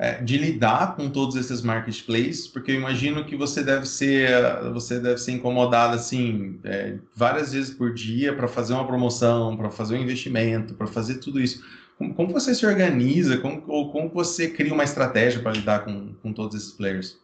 é, 0.00 0.20
de 0.20 0.36
lidar 0.36 0.96
com 0.96 1.08
todos 1.08 1.36
esses 1.36 1.62
marketplaces, 1.62 2.48
porque 2.48 2.72
eu 2.72 2.74
imagino 2.74 3.24
que 3.24 3.36
você 3.36 3.62
deve 3.62 3.86
ser 3.86 4.28
você 4.72 4.98
deve 4.98 5.18
ser 5.18 5.30
incomodado 5.30 5.94
assim 5.94 6.58
é, 6.64 6.98
várias 7.14 7.52
vezes 7.52 7.72
por 7.72 7.94
dia 7.94 8.34
para 8.34 8.48
fazer 8.48 8.72
uma 8.72 8.84
promoção, 8.84 9.56
para 9.56 9.70
fazer 9.70 9.94
um 9.94 10.02
investimento, 10.02 10.74
para 10.74 10.88
fazer 10.88 11.18
tudo 11.18 11.40
isso. 11.40 11.64
Como, 12.02 12.14
como, 12.14 12.32
você 12.32 12.54
se 12.54 12.66
organiza? 12.66 13.38
Como, 13.40 13.62
ou 13.68 13.92
como 13.92 14.08
você 14.08 14.50
cria 14.50 14.74
uma 14.74 14.82
estratégia 14.82 15.40
para 15.40 15.52
lidar 15.52 15.84
com, 15.84 16.14
com 16.16 16.32
todos 16.32 16.56
esses 16.56 16.72
players? 16.72 17.20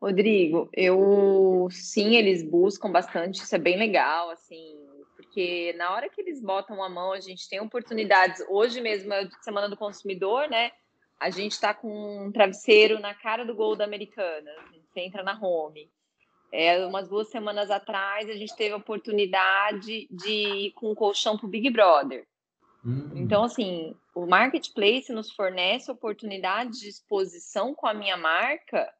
Rodrigo, 0.00 0.68
eu 0.72 1.68
sim, 1.70 2.16
eles 2.16 2.42
buscam 2.42 2.90
bastante, 2.90 3.36
isso 3.36 3.54
é 3.54 3.58
bem 3.58 3.78
legal, 3.78 4.30
assim, 4.30 4.76
porque 5.16 5.72
na 5.78 5.94
hora 5.94 6.08
que 6.08 6.20
eles 6.20 6.42
botam 6.42 6.82
a 6.82 6.88
mão, 6.88 7.12
a 7.12 7.20
gente 7.20 7.48
tem 7.48 7.60
oportunidades. 7.60 8.44
Hoje 8.48 8.80
mesmo 8.80 9.12
é 9.12 9.28
Semana 9.42 9.68
do 9.68 9.76
Consumidor, 9.76 10.50
né? 10.50 10.72
a 11.22 11.30
gente 11.30 11.52
está 11.52 11.72
com 11.72 12.26
um 12.26 12.32
travesseiro 12.32 12.98
na 12.98 13.14
cara 13.14 13.44
do 13.44 13.54
gol 13.54 13.76
da 13.76 13.84
Americana. 13.84 14.50
Você 14.88 15.00
entra 15.00 15.22
na 15.22 15.38
home. 15.40 15.88
É, 16.50 16.84
umas 16.84 17.08
duas 17.08 17.28
semanas 17.28 17.70
atrás, 17.70 18.28
a 18.28 18.34
gente 18.34 18.56
teve 18.56 18.74
a 18.74 18.76
oportunidade 18.76 20.08
de 20.10 20.32
ir 20.66 20.72
com 20.72 20.90
um 20.90 20.94
colchão 20.96 21.38
para 21.38 21.46
o 21.46 21.48
Big 21.48 21.70
Brother. 21.70 22.26
Hum. 22.84 23.10
Então, 23.14 23.44
assim, 23.44 23.94
o 24.14 24.26
marketplace 24.26 25.12
nos 25.12 25.30
fornece 25.32 25.90
oportunidades 25.90 26.80
de 26.80 26.88
exposição 26.88 27.74
com 27.74 27.86
a 27.86 27.94
minha 27.94 28.16
marca 28.16 28.92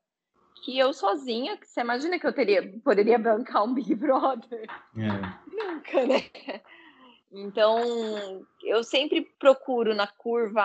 que 0.65 0.79
eu 0.79 0.93
sozinha, 0.93 1.59
você 1.61 1.81
imagina 1.81 2.19
que 2.19 2.27
eu 2.27 2.33
teria, 2.33 2.63
poderia 2.85 3.19
bancar 3.19 3.65
um 3.65 3.75
Big 3.75 3.95
Brother? 3.97 4.69
É. 4.97 5.51
Nunca, 5.51 6.07
né? 6.07 6.23
Então, 7.33 8.47
eu 8.63 8.85
sempre 8.85 9.23
procuro 9.39 9.95
na 9.95 10.07
curva 10.07 10.65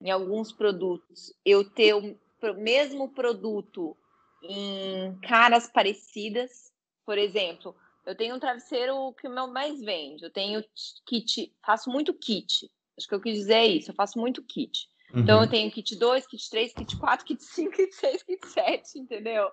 em 0.00 0.10
alguns 0.10 0.52
produtos 0.52 1.34
eu 1.44 1.68
ter 1.68 1.94
o 1.94 2.16
mesmo 2.56 3.08
produto 3.10 3.96
em 4.42 5.18
caras 5.20 5.68
parecidas. 5.68 6.72
Por 7.04 7.18
exemplo, 7.18 7.74
eu 8.06 8.14
tenho 8.14 8.36
um 8.36 8.38
travesseiro 8.38 9.12
que 9.14 9.26
o 9.26 9.30
meu 9.30 9.48
mais 9.48 9.80
vende. 9.80 10.24
Eu 10.24 10.30
tenho 10.30 10.64
kit, 11.04 11.52
faço 11.64 11.90
muito 11.90 12.14
kit. 12.14 12.70
Acho 12.96 13.08
que 13.08 13.14
eu 13.14 13.20
quis 13.20 13.34
dizer 13.34 13.64
isso, 13.64 13.90
eu 13.90 13.94
faço 13.94 14.18
muito 14.18 14.42
kit. 14.42 14.88
Uhum. 15.12 15.20
Então 15.20 15.42
eu 15.42 15.50
tenho 15.50 15.70
kit 15.70 15.96
2, 15.96 16.26
kit 16.26 16.48
3, 16.48 16.72
kit 16.72 16.96
4, 16.96 17.26
kit 17.26 17.42
5, 17.42 17.70
kit 17.76 17.94
6, 17.94 18.22
kit 18.22 18.46
7, 18.46 18.98
entendeu? 18.98 19.50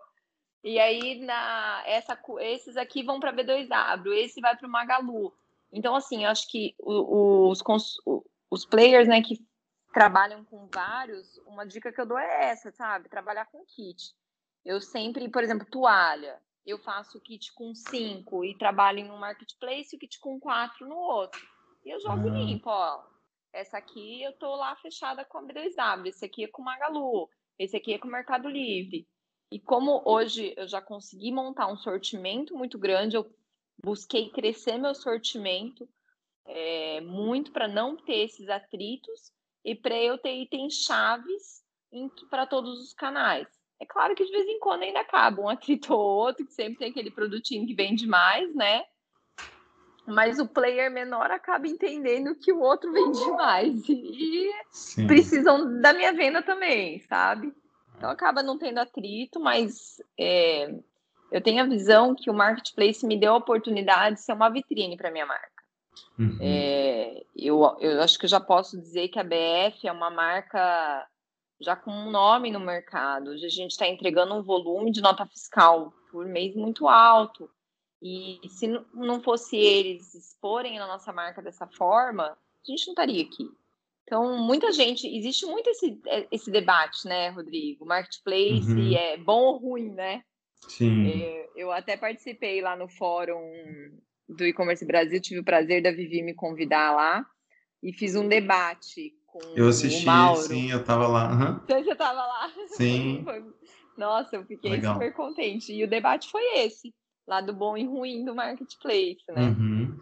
E 0.64 0.80
aí 0.80 1.20
na 1.20 1.84
essa 1.86 2.18
esses 2.40 2.78
aqui 2.78 3.04
vão 3.04 3.20
para 3.20 3.34
B2W, 3.34 4.14
esse 4.14 4.40
vai 4.40 4.56
para 4.56 4.68
o 4.68 4.72
Magalu. 4.72 5.34
Então 5.72 5.96
assim, 5.96 6.24
eu 6.24 6.30
acho 6.30 6.50
que 6.50 6.76
os, 6.80 7.62
os, 7.68 8.02
os 8.50 8.66
players, 8.66 9.08
né, 9.08 9.22
que 9.22 9.44
trabalham 9.92 10.46
com 10.46 10.70
vários, 10.74 11.38
uma 11.46 11.66
dica 11.66 11.92
que 11.92 12.00
eu 12.00 12.06
dou 12.06 12.18
é 12.18 12.52
essa, 12.52 12.72
sabe? 12.72 13.10
Trabalhar 13.10 13.46
com 13.46 13.66
kit. 13.66 14.16
Eu 14.64 14.80
sempre, 14.80 15.28
por 15.28 15.44
exemplo, 15.44 15.68
toalha. 15.70 16.40
Eu 16.66 16.80
faço 16.80 17.20
kit 17.20 17.54
com 17.54 17.76
cinco 17.76 18.46
e 18.46 18.58
trabalho 18.58 19.00
em 19.00 19.12
um 19.12 19.18
marketplace, 19.18 19.96
o 19.96 20.00
kit 20.00 20.20
com 20.20 20.40
quatro 20.40 20.88
no 20.88 20.96
outro. 20.96 21.42
E 21.86 21.90
eu 21.90 22.00
jogo 22.00 22.30
uhum. 22.30 22.46
limpo, 22.46 22.70
ó. 22.70 23.04
Essa 23.52 23.78
aqui 23.78 24.24
eu 24.24 24.34
tô 24.34 24.56
lá 24.56 24.76
fechada 24.78 25.24
com 25.26 25.38
a 25.38 25.44
B2W, 25.44 26.08
esse 26.08 26.26
aqui 26.26 26.44
é 26.46 26.48
com 26.48 26.64
Magalu, 26.64 27.30
esse 27.60 27.78
aqui 27.78 27.94
é 27.94 28.00
com 28.00 28.08
o 28.08 28.12
Mercado 28.12 28.50
Livre. 28.50 29.08
E 29.52 29.60
como 29.60 30.02
hoje 30.06 30.56
eu 30.58 30.68
já 30.68 30.82
consegui 30.82 31.32
montar 31.32 31.68
um 31.68 31.78
sortimento 31.78 32.56
muito 32.56 32.80
grande, 32.80 33.16
eu 33.16 33.30
busquei 33.84 34.32
crescer 34.32 34.78
meu 34.78 34.96
sortimento 34.96 35.88
é, 36.46 37.02
muito 37.02 37.52
para 37.52 37.68
não 37.68 37.96
ter 37.96 38.26
esses 38.26 38.50
atritos 38.50 39.32
e 39.64 39.76
para 39.76 39.96
eu 39.96 40.18
ter 40.18 40.34
itens 40.42 40.84
chaves 40.84 41.64
para 42.30 42.48
todos 42.48 42.82
os 42.82 42.94
canais. 42.94 43.48
É 43.84 43.86
claro 43.86 44.16
que 44.16 44.24
de 44.24 44.32
vez 44.32 44.48
em 44.48 44.60
quando 44.60 44.84
ainda 44.84 45.02
acaba 45.02 45.42
um 45.42 45.50
atrito 45.50 45.94
ou 45.94 46.00
outro, 46.00 46.46
que 46.46 46.54
sempre 46.54 46.78
tem 46.78 46.90
aquele 46.90 47.12
produtinho 47.12 47.68
que 47.68 47.76
vende 47.76 48.08
mais, 48.08 48.56
né? 48.56 48.82
Mas 50.08 50.40
o 50.40 50.48
player 50.48 50.90
menor 50.90 51.30
acaba 51.30 51.68
entendendo 51.68 52.34
que 52.36 52.54
o 52.54 52.62
outro 52.62 52.94
vende 52.94 53.30
mais 53.32 53.88
e 53.90 54.50
Sim. 54.72 55.06
precisam 55.06 55.82
da 55.82 55.92
minha 55.92 56.14
venda 56.14 56.42
também, 56.42 57.02
sabe? 57.02 57.54
Então 57.98 58.10
acaba 58.10 58.42
não 58.42 58.58
tendo 58.58 58.78
atrito, 58.80 59.38
mas 59.38 60.02
é, 60.18 60.74
eu 61.30 61.42
tenho 61.42 61.62
a 61.62 61.68
visão 61.68 62.16
que 62.16 62.30
o 62.30 62.34
marketplace 62.34 63.06
me 63.06 63.20
deu 63.20 63.34
a 63.34 63.38
oportunidade 63.38 64.16
de 64.16 64.22
ser 64.22 64.32
uma 64.32 64.50
vitrine 64.50 64.96
para 64.96 65.12
minha 65.12 65.26
marca. 65.26 65.52
Uhum. 66.18 66.38
É, 66.40 67.22
eu, 67.36 67.62
eu 67.82 68.02
acho 68.02 68.18
que 68.18 68.26
eu 68.26 68.30
já 68.30 68.40
posso 68.40 68.80
dizer 68.80 69.10
que 69.10 69.20
a 69.20 69.24
BF 69.24 69.86
é 69.86 69.92
uma 69.92 70.10
marca 70.10 71.06
já 71.64 71.76
com 71.76 71.92
um 71.92 72.12
nome 72.12 72.52
no 72.52 72.60
mercado. 72.60 73.32
Hoje 73.32 73.46
a 73.46 73.50
gente 73.50 73.72
está 73.72 73.88
entregando 73.88 74.36
um 74.36 74.44
volume 74.44 74.92
de 74.92 75.02
nota 75.02 75.26
fiscal 75.26 75.94
por 76.12 76.26
mês 76.26 76.56
muito 76.56 76.88
alto. 76.88 77.50
E 78.02 78.40
se 78.50 78.68
não 78.94 79.24
fosse 79.24 79.56
eles 79.56 80.14
exporem 80.14 80.78
a 80.78 80.86
nossa 80.86 81.14
marca 81.14 81.42
dessa 81.42 81.66
forma, 81.68 82.26
a 82.26 82.72
gente 82.72 82.86
não 82.88 82.94
estaria 82.94 83.24
aqui. 83.24 83.50
Então, 84.04 84.38
muita 84.38 84.74
gente, 84.74 85.08
existe 85.08 85.46
muito 85.46 85.70
esse, 85.70 86.00
esse 86.30 86.52
debate, 86.52 87.08
né, 87.08 87.30
Rodrigo? 87.30 87.86
Marketplace 87.86 88.70
uhum. 88.70 88.94
é 88.96 89.16
bom 89.16 89.44
ou 89.44 89.58
ruim, 89.58 89.90
né? 89.94 90.22
Sim. 90.68 91.10
É, 91.10 91.50
eu 91.56 91.72
até 91.72 91.96
participei 91.96 92.62
lá 92.62 92.76
no 92.76 92.90
fórum 92.90 93.42
do 94.28 94.46
e-commerce 94.46 94.86
Brasil, 94.86 95.22
tive 95.22 95.40
o 95.40 95.46
prazer 95.46 95.82
da 95.82 95.92
Vivi 95.92 96.22
me 96.22 96.34
convidar 96.34 96.94
lá 96.94 97.26
e 97.82 97.94
fiz 97.94 98.16
um 98.16 98.28
debate 98.28 99.14
com 99.34 99.40
eu 99.56 99.68
assisti, 99.68 100.04
o 100.04 100.12
Mauro. 100.12 100.42
sim, 100.42 100.70
eu 100.70 100.80
estava 100.80 101.08
lá. 101.08 101.32
Uhum. 101.32 101.60
Então 101.64 101.84
você 101.84 101.92
estava 101.92 102.20
lá? 102.20 102.52
Sim. 102.78 103.26
Nossa, 103.98 104.36
eu 104.36 104.46
fiquei 104.46 104.72
Legal. 104.72 104.94
super 104.94 105.12
contente. 105.14 105.74
E 105.74 105.84
o 105.84 105.90
debate 105.90 106.30
foi 106.30 106.44
esse, 106.60 106.94
lá 107.28 107.42
do 107.42 107.52
bom 107.52 107.76
e 107.76 107.86
ruim 107.86 108.24
do 108.24 108.36
marketplace, 108.36 109.24
né? 109.30 109.42
Uhum. 109.42 109.98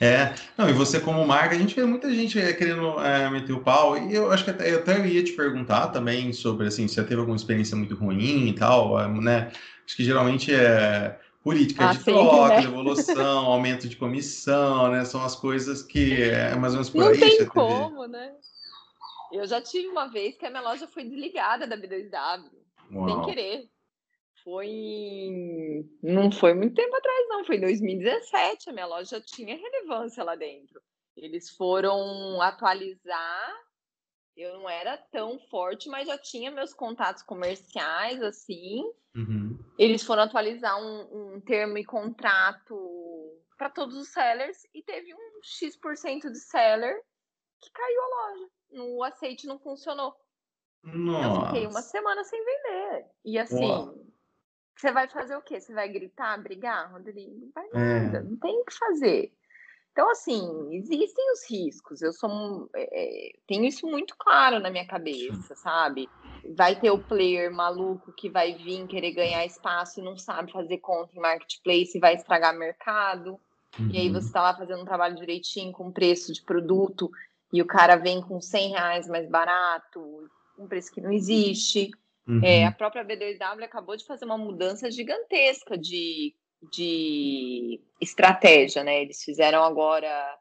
É, 0.00 0.34
não, 0.58 0.68
e 0.68 0.72
você 0.72 0.98
como 0.98 1.24
marca, 1.24 1.54
a 1.54 1.58
gente 1.58 1.76
vê 1.76 1.84
muita 1.84 2.12
gente 2.12 2.38
é, 2.38 2.52
querendo 2.52 2.98
é, 3.00 3.30
meter 3.30 3.52
o 3.52 3.62
pau, 3.62 3.96
e 3.96 4.12
eu 4.12 4.30
acho 4.32 4.42
que 4.42 4.50
até 4.50 4.72
eu 4.72 4.78
até 4.78 5.06
ia 5.06 5.22
te 5.22 5.32
perguntar 5.32 5.88
também 5.88 6.32
sobre, 6.32 6.66
assim, 6.66 6.88
se 6.88 6.94
você 6.94 7.04
teve 7.04 7.20
alguma 7.20 7.36
experiência 7.36 7.76
muito 7.76 7.94
ruim 7.94 8.48
e 8.48 8.54
tal, 8.54 8.98
é, 8.98 9.08
né, 9.08 9.52
acho 9.86 9.96
que 9.96 10.02
geralmente 10.02 10.52
é, 10.52 11.16
Política 11.44 11.90
ah, 11.90 11.92
de 11.92 12.02
troca, 12.02 12.56
né? 12.56 12.64
evolução, 12.64 13.44
aumento 13.52 13.86
de 13.86 13.96
comissão, 13.96 14.90
né? 14.90 15.04
São 15.04 15.22
as 15.22 15.36
coisas 15.36 15.82
que 15.82 16.22
é 16.22 16.54
mais 16.56 16.72
ou 16.72 16.78
menos 16.78 16.88
por 16.88 17.00
Não 17.00 17.08
aí. 17.08 17.20
Não 17.20 17.28
tem 17.28 17.46
como, 17.46 18.06
né? 18.06 18.34
Eu 19.30 19.46
já 19.46 19.60
tive 19.60 19.88
uma 19.88 20.06
vez 20.06 20.38
que 20.38 20.46
a 20.46 20.50
minha 20.50 20.62
loja 20.62 20.86
foi 20.86 21.04
desligada 21.04 21.66
da 21.66 21.76
B2W, 21.76 22.50
Uau. 22.94 23.08
sem 23.08 23.22
querer. 23.26 23.68
Foi 24.42 24.66
em... 24.66 25.86
Não 26.02 26.32
foi 26.32 26.54
muito 26.54 26.74
tempo 26.74 26.96
atrás, 26.96 27.28
não. 27.28 27.44
Foi 27.44 27.56
em 27.56 27.60
2017. 27.60 28.70
A 28.70 28.72
minha 28.72 28.86
loja 28.86 29.20
tinha 29.20 29.54
relevância 29.54 30.24
lá 30.24 30.34
dentro. 30.36 30.80
Eles 31.14 31.50
foram 31.50 32.40
atualizar 32.40 33.54
eu 34.36 34.58
não 34.58 34.68
era 34.68 34.96
tão 34.96 35.38
forte, 35.38 35.88
mas 35.88 36.08
já 36.08 36.18
tinha 36.18 36.50
meus 36.50 36.74
contatos 36.74 37.22
comerciais, 37.22 38.20
assim. 38.22 38.82
Uhum. 39.14 39.58
Eles 39.78 40.02
foram 40.02 40.24
atualizar 40.24 40.76
um, 40.80 41.34
um 41.34 41.40
termo 41.40 41.78
e 41.78 41.84
contrato 41.84 42.74
para 43.56 43.70
todos 43.70 43.96
os 43.96 44.08
sellers 44.08 44.66
e 44.74 44.82
teve 44.82 45.14
um 45.14 45.40
X% 45.42 46.30
de 46.30 46.38
seller 46.40 47.00
que 47.60 47.70
caiu 47.70 48.00
a 48.02 48.06
loja. 48.06 48.50
O 48.72 49.04
aceite 49.04 49.46
não 49.46 49.58
funcionou. 49.58 50.14
Nossa. 50.82 51.40
Eu 51.40 51.46
fiquei 51.46 51.66
uma 51.66 51.80
semana 51.80 52.24
sem 52.24 52.44
vender. 52.44 53.06
E 53.24 53.38
assim, 53.38 53.70
Uau. 53.70 53.94
você 54.76 54.92
vai 54.92 55.08
fazer 55.08 55.36
o 55.36 55.42
quê? 55.42 55.60
Você 55.60 55.72
vai 55.72 55.88
gritar, 55.88 56.42
brigar, 56.42 56.92
Rodrigo? 56.92 57.34
Não 57.38 57.50
vai 57.52 57.66
é. 57.66 58.00
nada, 58.00 58.18
é. 58.18 58.22
não 58.22 58.36
tem 58.36 58.60
o 58.60 58.64
que 58.64 58.74
fazer. 58.74 59.32
Então, 59.94 60.10
assim, 60.10 60.70
existem 60.72 61.32
os 61.32 61.48
riscos. 61.48 62.02
Eu 62.02 62.12
sou 62.12 62.68
é, 62.74 63.30
tenho 63.46 63.64
isso 63.64 63.86
muito 63.86 64.16
claro 64.18 64.58
na 64.58 64.68
minha 64.68 64.84
cabeça, 64.84 65.54
sabe? 65.54 66.08
Vai 66.56 66.74
ter 66.74 66.90
o 66.90 66.98
player 66.98 67.54
maluco 67.54 68.12
que 68.12 68.28
vai 68.28 68.54
vir 68.54 68.88
querer 68.88 69.12
ganhar 69.12 69.46
espaço 69.46 70.00
e 70.00 70.02
não 70.02 70.18
sabe 70.18 70.50
fazer 70.50 70.78
conta 70.78 71.14
em 71.14 71.20
marketplace 71.20 71.96
e 71.96 72.00
vai 72.00 72.16
estragar 72.16 72.58
mercado. 72.58 73.38
Uhum. 73.78 73.90
E 73.92 73.98
aí 73.98 74.10
você 74.10 74.26
está 74.26 74.42
lá 74.42 74.56
fazendo 74.56 74.82
um 74.82 74.84
trabalho 74.84 75.14
direitinho 75.14 75.70
com 75.70 75.92
preço 75.92 76.32
de 76.32 76.42
produto 76.42 77.08
e 77.52 77.62
o 77.62 77.66
cara 77.66 77.94
vem 77.94 78.20
com 78.20 78.40
100 78.40 78.70
reais 78.70 79.06
mais 79.06 79.28
barato, 79.30 80.28
um 80.58 80.66
preço 80.66 80.90
que 80.90 81.00
não 81.00 81.12
existe. 81.12 81.92
Uhum. 82.26 82.40
É, 82.42 82.66
a 82.66 82.72
própria 82.72 83.04
B2W 83.04 83.62
acabou 83.62 83.96
de 83.96 84.04
fazer 84.04 84.24
uma 84.24 84.38
mudança 84.38 84.90
gigantesca 84.90 85.78
de 85.78 86.34
de 86.70 87.80
estratégia, 88.00 88.84
né? 88.84 89.02
Eles 89.02 89.22
fizeram 89.22 89.62
agora 89.62 90.38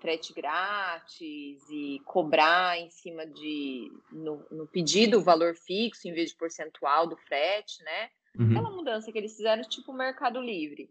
frete 0.00 0.32
grátis 0.32 1.68
e 1.70 2.00
cobrar 2.04 2.78
em 2.78 2.90
cima 2.90 3.26
de 3.26 3.90
no, 4.12 4.44
no 4.50 4.66
pedido 4.66 5.18
o 5.18 5.22
valor 5.22 5.54
fixo 5.56 6.06
em 6.06 6.12
vez 6.12 6.30
de 6.30 6.36
percentual 6.36 7.06
do 7.06 7.16
frete, 7.16 7.82
né? 7.82 8.10
Uhum. 8.38 8.50
Aquela 8.50 8.70
mudança 8.70 9.10
que 9.10 9.18
eles 9.18 9.34
fizeram 9.36 9.62
tipo 9.62 9.92
Mercado 9.92 10.40
Livre. 10.40 10.90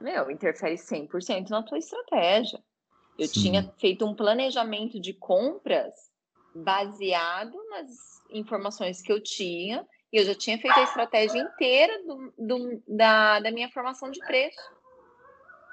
Meu, 0.00 0.30
interfere 0.30 0.74
100% 0.74 1.48
na 1.48 1.62
tua 1.62 1.78
estratégia. 1.78 2.62
Eu 3.18 3.26
Sim. 3.26 3.42
tinha 3.42 3.74
feito 3.78 4.04
um 4.04 4.14
planejamento 4.14 5.00
de 5.00 5.14
compras 5.14 5.94
baseado 6.54 7.56
nas 7.70 8.22
informações 8.30 9.00
que 9.00 9.12
eu 9.12 9.22
tinha, 9.22 9.86
e 10.12 10.18
eu 10.18 10.24
já 10.24 10.34
tinha 10.34 10.58
feito 10.58 10.78
a 10.78 10.82
estratégia 10.82 11.38
inteira 11.38 12.02
do, 12.04 12.34
do, 12.38 12.82
da, 12.86 13.40
da 13.40 13.50
minha 13.50 13.70
formação 13.70 14.10
de 14.10 14.20
preço. 14.20 14.60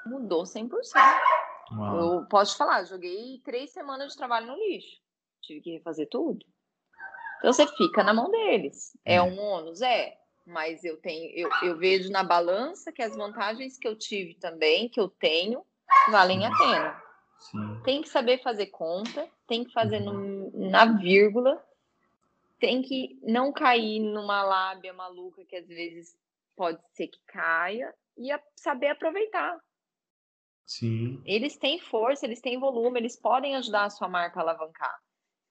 Mudou 0.05 0.43
100%. 0.43 0.69
Uau. 1.71 2.19
Eu 2.19 2.25
posso 2.27 2.53
te 2.53 2.57
falar, 2.57 2.83
joguei 2.83 3.39
três 3.43 3.71
semanas 3.71 4.11
de 4.11 4.17
trabalho 4.17 4.47
no 4.47 4.55
lixo. 4.55 4.97
Tive 5.41 5.61
que 5.61 5.71
refazer 5.71 6.07
tudo. 6.09 6.45
Então 7.37 7.51
você 7.51 7.67
fica 7.67 8.03
na 8.03 8.13
mão 8.13 8.31
deles. 8.31 8.97
É, 9.05 9.15
é 9.15 9.21
um 9.21 9.39
ônus? 9.39 9.81
É. 9.81 10.17
Mas 10.45 10.83
eu 10.83 10.97
tenho, 10.97 11.31
eu, 11.33 11.49
eu 11.61 11.77
vejo 11.77 12.11
na 12.11 12.21
balança 12.21 12.91
que 12.91 13.01
as 13.01 13.15
vantagens 13.15 13.77
que 13.77 13.87
eu 13.87 13.97
tive 13.97 14.35
também, 14.35 14.89
que 14.89 14.99
eu 14.99 15.07
tenho, 15.07 15.65
valem 16.11 16.45
a 16.45 16.51
pena. 16.51 17.01
Sim. 17.39 17.81
Tem 17.83 18.01
que 18.01 18.09
saber 18.09 18.41
fazer 18.41 18.67
conta, 18.67 19.27
tem 19.47 19.63
que 19.63 19.71
fazer 19.71 19.99
no, 20.01 20.51
na 20.69 20.85
vírgula, 20.85 21.63
tem 22.63 22.81
que 22.81 23.19
não 23.21 23.51
cair 23.51 23.99
numa 23.99 24.41
lábia 24.41 24.93
maluca 24.93 25.43
que 25.43 25.57
às 25.57 25.67
vezes 25.67 26.15
pode 26.55 26.79
ser 26.93 27.07
que 27.07 27.19
caia 27.27 27.93
e 28.17 28.31
a, 28.31 28.41
saber 28.55 28.87
aproveitar. 28.87 29.59
Sim. 30.65 31.21
Eles 31.25 31.57
têm 31.57 31.77
força, 31.77 32.25
eles 32.25 32.39
têm 32.39 32.57
volume, 32.57 33.01
eles 33.01 33.19
podem 33.19 33.57
ajudar 33.57 33.83
a 33.83 33.89
sua 33.89 34.07
marca 34.07 34.39
a 34.39 34.43
alavancar. 34.43 34.97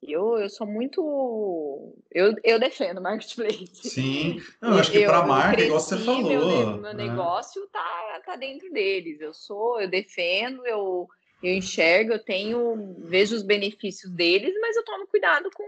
Eu, 0.02 0.38
eu 0.38 0.48
sou 0.48 0.66
muito. 0.66 1.94
Eu, 2.10 2.34
eu 2.42 2.58
defendo 2.58 2.98
marketplace. 3.02 3.90
Sim, 3.90 4.40
eu 4.62 4.70
acho 4.78 4.90
que 4.90 5.04
para 5.04 5.18
a 5.18 5.26
marca, 5.26 5.62
igual 5.62 5.80
você 5.80 5.98
falou. 5.98 6.22
Meu, 6.22 6.78
meu 6.78 6.94
né? 6.94 6.94
negócio 6.94 7.68
tá, 7.68 8.22
tá 8.24 8.36
dentro 8.36 8.72
deles. 8.72 9.20
Eu 9.20 9.34
sou, 9.34 9.82
eu 9.82 9.90
defendo, 9.90 10.66
eu, 10.66 11.06
eu 11.42 11.54
enxergo, 11.54 12.14
eu 12.14 12.24
tenho, 12.24 12.96
vejo 13.00 13.36
os 13.36 13.42
benefícios 13.42 14.10
deles, 14.10 14.54
mas 14.62 14.74
eu 14.76 14.84
tomo 14.84 15.06
cuidado 15.06 15.50
com, 15.54 15.62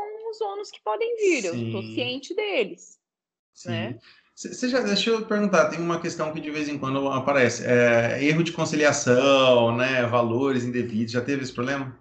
com 0.00 0.30
os 0.30 0.40
ônus 0.40 0.70
que 0.70 0.82
podem 0.82 1.16
vir. 1.16 1.42
Sim. 1.42 1.48
Eu 1.48 1.66
estou 1.66 1.82
ciente 1.82 2.34
deles. 2.34 2.98
Sim. 3.54 3.70
Né? 3.70 3.98
Você 4.34 4.68
já, 4.68 4.80
deixa 4.80 5.10
eu 5.10 5.26
perguntar, 5.26 5.68
tem 5.68 5.80
uma 5.80 6.00
questão 6.00 6.32
que 6.32 6.40
de 6.40 6.50
vez 6.50 6.68
em 6.68 6.78
quando 6.78 7.08
aparece. 7.08 7.64
É, 7.66 8.22
erro 8.22 8.44
de 8.44 8.52
conciliação, 8.52 9.76
né? 9.76 10.06
Valores 10.06 10.62
indevidos. 10.62 11.12
Já 11.12 11.20
teve 11.20 11.42
esse 11.42 11.52
problema? 11.52 11.98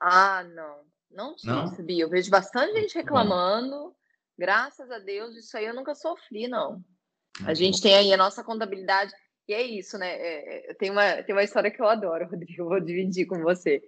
Ah, 0.00 0.42
não. 0.54 0.78
Não 1.10 1.36
tive, 1.36 1.52
não? 1.52 1.66
sabia? 1.68 2.04
Eu 2.04 2.08
vejo 2.08 2.30
bastante 2.30 2.80
gente 2.80 2.94
reclamando. 2.94 3.76
Bom. 3.76 3.94
Graças 4.38 4.90
a 4.90 4.98
Deus, 4.98 5.36
isso 5.36 5.56
aí 5.56 5.66
eu 5.66 5.74
nunca 5.74 5.94
sofri, 5.94 6.48
não. 6.48 6.82
A 7.44 7.54
gente 7.54 7.80
tem 7.80 7.94
aí 7.94 8.12
a 8.12 8.16
nossa 8.16 8.42
contabilidade. 8.42 9.12
E 9.46 9.52
é 9.52 9.62
isso, 9.62 9.98
né? 9.98 10.12
É, 10.16 10.70
é, 10.70 10.74
tem, 10.74 10.90
uma, 10.90 11.22
tem 11.22 11.34
uma 11.34 11.44
história 11.44 11.70
que 11.70 11.80
eu 11.80 11.86
adoro, 11.86 12.26
Rodrigo. 12.30 12.62
Eu 12.62 12.68
vou 12.68 12.80
dividir 12.80 13.26
com 13.26 13.42
você. 13.42 13.82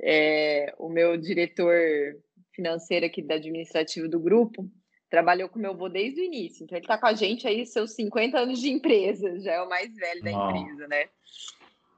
É, 0.00 0.74
o 0.78 0.88
meu 0.88 1.16
diretor 1.16 1.74
financeiro 2.54 3.06
aqui 3.06 3.22
da 3.22 3.34
administrativa 3.34 4.08
do 4.08 4.20
grupo, 4.20 4.70
trabalhou 5.10 5.48
com 5.48 5.58
meu 5.58 5.72
avô 5.72 5.88
desde 5.88 6.20
o 6.20 6.24
início. 6.24 6.64
Então, 6.64 6.76
ele 6.76 6.84
está 6.84 6.98
com 6.98 7.06
a 7.06 7.14
gente 7.14 7.46
aí 7.46 7.64
seus 7.66 7.92
50 7.92 8.38
anos 8.38 8.60
de 8.60 8.70
empresa, 8.70 9.38
já 9.40 9.52
é 9.52 9.62
o 9.62 9.68
mais 9.68 9.94
velho 9.94 10.22
da 10.22 10.30
empresa, 10.32 10.88
né? 10.88 11.08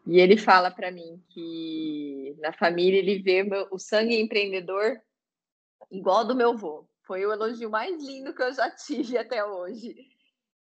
E 0.07 0.21
ele 0.21 0.37
fala 0.37 0.71
para 0.71 0.91
mim 0.91 1.21
que 1.31 2.37
na 2.39 2.53
família 2.53 2.99
ele 2.99 3.19
vê 3.19 3.45
o 3.71 3.79
sangue 3.79 4.21
empreendedor 4.21 5.01
igual 5.91 6.25
do 6.25 6.35
meu 6.35 6.51
avô. 6.51 6.89
Foi 7.07 7.25
o 7.25 7.33
elogio 7.33 7.71
mais 7.71 8.03
lindo 8.05 8.35
que 8.35 8.43
eu 8.43 8.53
já 8.53 8.71
tive 8.77 9.19
até 9.19 9.45
hoje. 9.45 9.97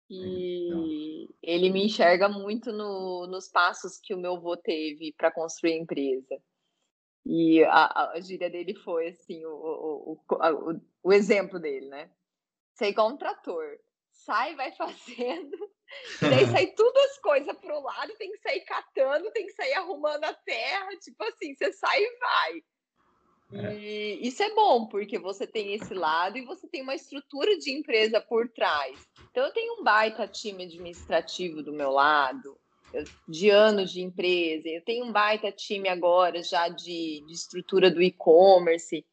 E 0.09 1.27
ele 1.43 1.69
me 1.69 1.85
enxerga 1.85 2.29
muito 2.29 2.71
no, 2.71 3.27
nos 3.27 3.47
passos 3.49 3.99
que 4.01 4.13
o 4.13 4.17
meu 4.17 4.35
avô 4.37 4.55
teve 4.55 5.13
para 5.17 5.31
construir 5.31 5.73
a 5.73 5.77
empresa. 5.77 6.41
E 7.29 7.61
a, 7.65 8.11
a, 8.11 8.19
gíria 8.21 8.49
dele 8.49 8.73
foi 8.73 9.09
assim, 9.09 9.45
o, 9.45 9.51
o, 9.51 10.13
o, 10.13 10.81
o 11.03 11.13
exemplo 11.13 11.59
dele, 11.59 11.87
né? 11.89 12.09
Sei 12.73 12.89
igual 12.89 13.09
um 13.09 13.17
trator. 13.17 13.77
Sai, 14.11 14.55
vai 14.55 14.71
fazendo, 14.77 15.57
e 16.21 16.29
daí 16.29 16.45
sai 16.51 16.67
tudo 16.67 16.97
as 16.99 17.17
coisas 17.19 17.57
pro 17.57 17.81
lado, 17.81 18.15
tem 18.17 18.31
que 18.31 18.39
sair 18.39 18.61
catando, 18.61 19.31
tem 19.31 19.45
que 19.45 19.53
sair 19.53 19.73
arrumando 19.73 20.23
a 20.23 20.33
terra, 20.33 20.89
tipo 21.01 21.21
assim, 21.25 21.53
você 21.53 21.71
sai 21.73 22.01
e 22.01 22.19
vai. 22.19 22.63
É. 23.53 23.77
E 23.77 24.27
isso 24.27 24.43
é 24.43 24.53
bom, 24.53 24.87
porque 24.87 25.17
você 25.17 25.47
tem 25.47 25.73
esse 25.73 25.93
lado 25.93 26.37
e 26.37 26.45
você 26.45 26.67
tem 26.67 26.81
uma 26.81 26.95
estrutura 26.95 27.57
de 27.57 27.71
empresa 27.71 28.19
por 28.19 28.49
trás. 28.49 29.05
Então, 29.31 29.45
eu 29.45 29.53
tenho 29.53 29.79
um 29.79 29.83
baita 29.83 30.27
time 30.27 30.65
administrativo 30.65 31.63
do 31.63 31.71
meu 31.71 31.91
lado, 31.91 32.59
de 33.27 33.49
anos 33.49 33.91
de 33.91 34.01
empresa, 34.01 34.67
eu 34.67 34.81
tenho 34.81 35.05
um 35.05 35.11
baita 35.11 35.51
time 35.51 35.89
agora 35.89 36.41
já 36.41 36.69
de, 36.69 37.23
de 37.25 37.33
estrutura 37.33 37.91
do 37.91 38.01
e-commerce. 38.01 39.05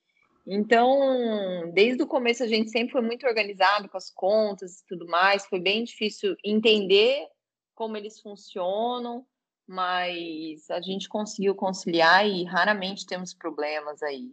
Então, 0.47 1.71
desde 1.73 2.03
o 2.03 2.07
começo 2.07 2.43
a 2.43 2.47
gente 2.47 2.71
sempre 2.71 2.93
foi 2.93 3.01
muito 3.01 3.27
organizado 3.27 3.89
com 3.89 3.97
as 3.97 4.11
contas 4.11 4.81
e 4.81 4.87
tudo 4.87 5.07
mais. 5.07 5.47
Foi 5.47 5.59
bem 5.59 5.85
difícil 5.85 6.37
entender 6.45 7.27
como 7.75 7.97
eles 7.97 8.21
funcionam, 8.21 9.27
mas 9.67 10.71
a 10.71 10.81
gente 10.81 11.09
conseguiu 11.09 11.55
conciliar 11.55 12.27
e 12.29 12.45
raramente 12.45 13.07
temos 13.07 13.35
problemas 13.35 14.03
aí 14.03 14.31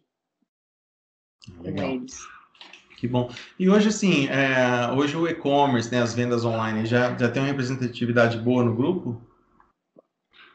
Legal. 1.61 1.87
com 1.87 1.93
eles. 1.95 2.19
Que 2.97 3.07
bom. 3.07 3.31
E 3.57 3.67
hoje, 3.67 3.87
assim, 3.87 4.27
é, 4.27 4.91
hoje 4.91 5.17
o 5.17 5.27
e-commerce, 5.27 5.91
né, 5.91 5.99
as 6.03 6.13
vendas 6.13 6.45
online, 6.45 6.85
já, 6.85 7.17
já 7.17 7.31
tem 7.31 7.41
uma 7.41 7.47
representatividade 7.47 8.37
boa 8.37 8.63
no 8.63 8.75
grupo? 8.75 9.30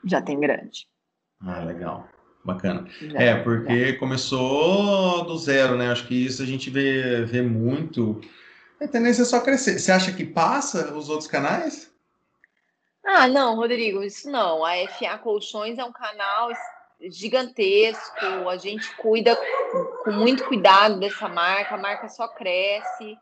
Já 0.07 0.23
tem 0.23 0.39
grande. 0.39 0.87
Ah, 1.41 1.61
legal. 1.61 2.09
Bacana. 2.45 2.89
Já, 3.01 3.21
é, 3.21 3.43
porque 3.43 3.93
já. 3.93 3.99
começou 3.99 5.25
do 5.25 5.37
zero, 5.37 5.77
né? 5.77 5.91
Acho 5.91 6.07
que 6.07 6.27
isso 6.27 6.43
a 6.43 6.47
gente 6.47 6.71
vê, 6.71 7.25
vê 7.25 7.43
muito. 7.43 8.21
A 8.81 8.87
tendência 8.87 9.23
é 9.23 9.25
só 9.25 9.41
crescer. 9.41 9.79
Você 9.79 9.91
acha 9.91 10.13
que 10.13 10.25
passa 10.25 10.95
os 10.95 11.09
outros 11.09 11.29
canais? 11.29 11.93
Ah, 13.05 13.27
não, 13.27 13.57
Rodrigo, 13.57 14.03
isso 14.03 14.31
não. 14.31 14.65
A 14.65 14.75
FA 14.89 15.19
Colchões 15.19 15.79
é 15.79 15.85
um 15.85 15.93
canal 15.93 16.51
gigantesco, 17.01 18.49
a 18.49 18.57
gente 18.57 18.95
cuida 18.97 19.37
com 20.03 20.13
muito 20.13 20.45
cuidado 20.45 20.99
dessa 20.99 21.29
marca, 21.29 21.75
a 21.75 21.79
marca 21.79 22.09
só 22.09 22.27
cresce. 22.29 23.19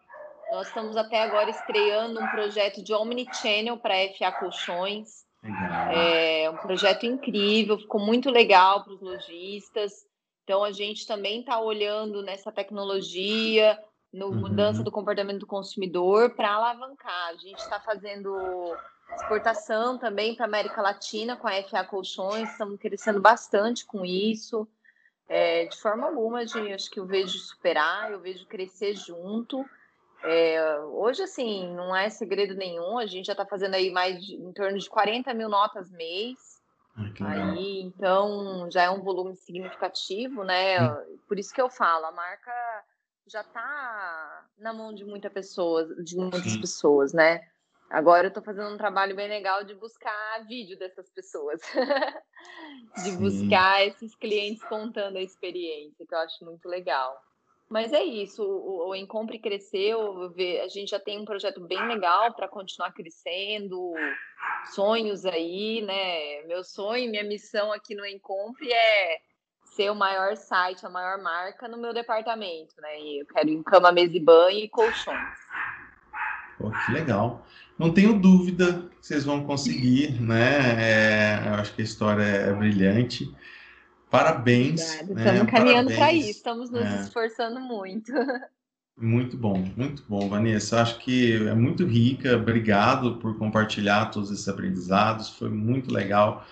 Nós 0.52 0.68
estamos 0.68 0.96
até 0.96 1.22
agora 1.22 1.50
estreando 1.50 2.20
um 2.20 2.28
projeto 2.28 2.82
de 2.82 2.92
Omnichannel 2.92 3.76
para 3.76 3.94
a 3.94 4.08
FA 4.16 4.32
Colchões. 4.38 5.23
É 5.92 6.50
um 6.50 6.56
projeto 6.56 7.04
incrível, 7.04 7.78
ficou 7.78 8.00
muito 8.00 8.30
legal 8.30 8.82
para 8.82 8.94
os 8.94 9.00
lojistas. 9.00 10.06
Então 10.42 10.62
a 10.62 10.72
gente 10.72 11.06
também 11.06 11.40
está 11.40 11.60
olhando 11.60 12.22
nessa 12.22 12.52
tecnologia, 12.52 13.78
no 14.12 14.26
uhum. 14.26 14.34
mudança 14.34 14.82
do 14.82 14.92
comportamento 14.92 15.40
do 15.40 15.46
consumidor 15.46 16.30
para 16.30 16.54
alavancar. 16.54 17.30
A 17.30 17.36
gente 17.36 17.58
está 17.58 17.80
fazendo 17.80 18.76
exportação 19.16 19.98
também 19.98 20.34
para 20.34 20.46
América 20.46 20.80
Latina 20.80 21.36
com 21.36 21.48
a 21.48 21.62
FA 21.62 21.84
Colchões, 21.84 22.50
estamos 22.50 22.78
crescendo 22.78 23.20
bastante 23.20 23.84
com 23.84 24.04
isso. 24.04 24.66
É, 25.28 25.64
de 25.66 25.76
forma 25.78 26.06
alguma, 26.06 26.44
de, 26.44 26.72
acho 26.72 26.90
que 26.90 27.00
eu 27.00 27.06
vejo 27.06 27.38
superar, 27.38 28.12
eu 28.12 28.20
vejo 28.20 28.46
crescer 28.46 28.94
junto. 28.94 29.64
É, 30.26 30.80
hoje, 30.80 31.22
assim, 31.22 31.68
não 31.74 31.94
é 31.94 32.08
segredo 32.08 32.54
nenhum, 32.54 32.96
a 32.98 33.04
gente 33.04 33.26
já 33.26 33.34
está 33.34 33.44
fazendo 33.44 33.74
aí 33.74 33.90
mais 33.90 34.18
de, 34.24 34.36
em 34.36 34.52
torno 34.54 34.78
de 34.78 34.88
40 34.88 35.34
mil 35.34 35.50
notas 35.50 35.90
mês. 35.90 36.62
aí, 37.20 37.82
então, 37.82 38.70
já 38.70 38.84
é 38.84 38.90
um 38.90 39.02
volume 39.02 39.36
significativo, 39.36 40.42
né? 40.42 40.78
Por 41.28 41.38
isso 41.38 41.52
que 41.52 41.60
eu 41.60 41.68
falo, 41.68 42.06
a 42.06 42.12
marca 42.12 42.52
já 43.26 43.42
está 43.42 44.46
na 44.56 44.72
mão 44.72 44.94
de 44.94 45.04
muita 45.04 45.28
pessoas, 45.28 45.88
de 46.02 46.16
muitas 46.16 46.52
Sim. 46.52 46.60
pessoas, 46.60 47.12
né? 47.12 47.40
Agora 47.90 48.26
eu 48.26 48.28
estou 48.28 48.42
fazendo 48.42 48.72
um 48.74 48.78
trabalho 48.78 49.14
bem 49.14 49.28
legal 49.28 49.62
de 49.62 49.74
buscar 49.74 50.42
vídeo 50.46 50.78
dessas 50.78 51.10
pessoas, 51.10 51.60
de 52.96 53.10
Sim. 53.10 53.18
buscar 53.18 53.86
esses 53.86 54.14
clientes 54.14 54.64
contando 54.64 55.18
a 55.18 55.22
experiência, 55.22 56.06
que 56.06 56.14
eu 56.14 56.18
acho 56.18 56.44
muito 56.46 56.66
legal. 56.66 57.14
Mas 57.74 57.92
é 57.92 58.04
isso, 58.04 58.40
o, 58.40 58.94
Encompre 58.94 59.36
cresceu, 59.36 60.32
a 60.62 60.68
gente 60.68 60.90
já 60.90 61.00
tem 61.00 61.18
um 61.18 61.24
projeto 61.24 61.60
bem 61.60 61.88
legal 61.88 62.32
para 62.32 62.46
continuar 62.46 62.92
crescendo, 62.92 63.92
sonhos 64.72 65.26
aí, 65.26 65.82
né? 65.82 66.46
Meu 66.46 66.62
sonho, 66.62 67.10
minha 67.10 67.24
missão 67.24 67.72
aqui 67.72 67.96
no 67.96 68.06
Encompre 68.06 68.72
é 68.72 69.18
ser 69.64 69.90
o 69.90 69.94
maior 69.96 70.36
site, 70.36 70.86
a 70.86 70.88
maior 70.88 71.20
marca 71.20 71.66
no 71.66 71.76
meu 71.76 71.92
departamento, 71.92 72.76
né? 72.80 73.00
E 73.00 73.22
eu 73.22 73.26
quero 73.26 73.50
em 73.50 73.60
cama, 73.60 73.90
mesa 73.90 74.16
e 74.16 74.20
banho 74.20 74.60
e 74.60 74.68
colchões. 74.68 75.36
Pô, 76.56 76.70
que 76.70 76.92
legal. 76.92 77.44
Não 77.76 77.92
tenho 77.92 78.20
dúvida 78.20 78.88
que 79.00 79.04
vocês 79.04 79.24
vão 79.24 79.44
conseguir, 79.44 80.22
né? 80.22 80.76
É, 80.78 81.48
eu 81.48 81.54
acho 81.54 81.74
que 81.74 81.82
a 81.82 81.84
história 81.84 82.22
é 82.22 82.52
brilhante. 82.52 83.34
Parabéns. 84.14 85.02
Né? 85.08 85.24
Estamos 85.24 85.50
caminhando 85.50 85.92
para 85.92 86.12
isso, 86.12 86.30
estamos 86.30 86.70
nos 86.70 86.84
é. 86.84 87.00
esforçando 87.00 87.58
muito. 87.60 88.12
Muito 88.96 89.36
bom, 89.36 89.58
muito 89.76 90.04
bom, 90.08 90.28
Vanessa. 90.28 90.80
Acho 90.80 91.00
que 91.00 91.48
é 91.48 91.52
muito 91.52 91.84
rica. 91.84 92.36
Obrigado 92.36 93.16
por 93.16 93.36
compartilhar 93.36 94.06
todos 94.12 94.30
esses 94.30 94.46
aprendizados. 94.46 95.30
Foi 95.30 95.48
muito 95.50 95.92
legal. 95.92 96.46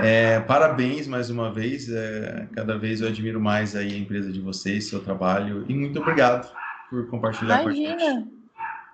É, 0.00 0.40
parabéns 0.40 1.06
mais 1.06 1.30
uma 1.30 1.52
vez. 1.52 1.88
É, 1.88 2.48
cada 2.56 2.76
vez 2.76 3.00
eu 3.00 3.06
admiro 3.06 3.40
mais 3.40 3.76
aí 3.76 3.94
a 3.94 3.96
empresa 3.96 4.32
de 4.32 4.40
vocês, 4.40 4.88
seu 4.88 5.00
trabalho. 5.00 5.64
E 5.68 5.74
muito 5.74 6.00
obrigado 6.00 6.52
por 6.90 7.06
compartilhar 7.06 7.62
Imagina. 7.62 7.96
com 7.96 8.02
a 8.02 8.10
gente. 8.10 8.34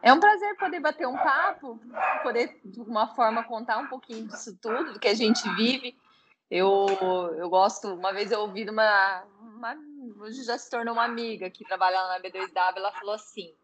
É 0.03 0.13
um 0.13 0.21
prazer 0.21 0.55
poder 0.57 0.81
bater 0.81 1.09
um 1.09 1.17
papo, 1.17 1.81
poder, 2.23 2.61
de 2.63 2.79
alguma 2.79 3.07
forma, 3.15 3.43
contar 3.43 3.79
um 3.79 3.87
pouquinho 3.87 4.29
disso 4.29 4.55
tudo, 4.61 4.93
do 4.93 5.01
que 5.01 5.09
a 5.09 5.15
gente 5.15 5.49
vive. 5.55 5.95
Eu, 6.51 6.87
eu 7.39 7.49
gosto, 7.49 7.95
uma 7.95 8.13
vez 8.13 8.33
eu 8.33 8.41
ouvi 8.41 8.69
uma, 8.69 9.25
uma. 9.41 9.77
Hoje 10.21 10.43
já 10.43 10.59
se 10.59 10.69
tornou 10.69 10.95
uma 10.95 11.05
amiga 11.05 11.49
que 11.49 11.65
trabalha 11.65 11.97
na 12.09 12.21
B2W, 12.21 12.77
ela 12.77 12.93
falou 12.93 13.15
assim: 13.15 13.55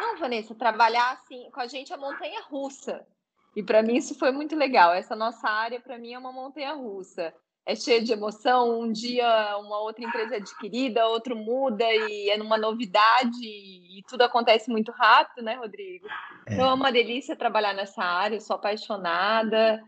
Não, 0.00 0.16
Vanessa, 0.16 0.54
trabalhar 0.54 1.12
assim 1.12 1.48
com 1.50 1.60
a 1.60 1.66
gente 1.66 1.92
é 1.92 1.96
montanha 1.96 2.42
russa. 2.42 3.06
E 3.54 3.62
para 3.62 3.82
mim 3.82 3.96
isso 3.96 4.18
foi 4.18 4.32
muito 4.32 4.56
legal. 4.56 4.92
Essa 4.92 5.14
nossa 5.14 5.48
área, 5.48 5.80
para 5.80 5.98
mim, 5.98 6.14
é 6.14 6.18
uma 6.18 6.32
montanha 6.32 6.72
russa 6.72 7.32
é 7.64 7.74
cheio 7.74 8.02
de 8.02 8.12
emoção. 8.12 8.80
Um 8.80 8.92
dia 8.92 9.56
uma 9.58 9.80
outra 9.80 10.04
empresa 10.04 10.34
é 10.34 10.38
adquirida, 10.38 11.06
outro 11.06 11.36
muda 11.36 11.84
e 11.84 12.30
é 12.30 12.36
numa 12.36 12.58
novidade 12.58 13.38
e 13.42 14.02
tudo 14.08 14.22
acontece 14.22 14.70
muito 14.70 14.90
rápido, 14.92 15.44
né, 15.44 15.54
Rodrigo? 15.54 16.06
É. 16.46 16.54
Então 16.54 16.68
é 16.68 16.74
uma 16.74 16.90
delícia 16.90 17.36
trabalhar 17.36 17.72
nessa 17.72 18.02
área, 18.02 18.36
eu 18.36 18.40
sou 18.40 18.56
apaixonada. 18.56 19.82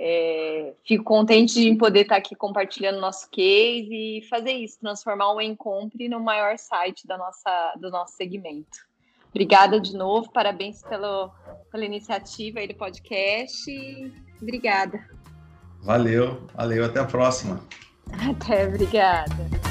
É, 0.00 0.74
fico 0.84 1.02
contente 1.02 1.60
em 1.60 1.76
poder 1.76 2.02
estar 2.02 2.16
aqui 2.16 2.36
compartilhando 2.36 3.00
nosso 3.00 3.28
case 3.30 3.88
e 3.90 4.22
fazer 4.30 4.52
isso, 4.52 4.78
transformar 4.78 5.32
o 5.32 5.40
Encompre 5.40 6.08
no 6.08 6.20
maior 6.20 6.56
site 6.56 7.04
da 7.04 7.18
nossa, 7.18 7.74
do 7.80 7.90
nosso 7.90 8.14
segmento. 8.14 8.86
Obrigada 9.30 9.80
de 9.80 9.96
novo, 9.96 10.30
parabéns 10.30 10.82
pelo, 10.82 11.30
pela 11.70 11.84
iniciativa 11.84 12.60
aí 12.60 12.68
do 12.68 12.74
podcast. 12.74 13.70
Obrigada. 14.40 15.04
Valeu, 15.82 16.46
valeu, 16.54 16.84
até 16.84 17.00
a 17.00 17.04
próxima. 17.04 17.60
Até, 18.12 18.66
obrigada. 18.66 19.67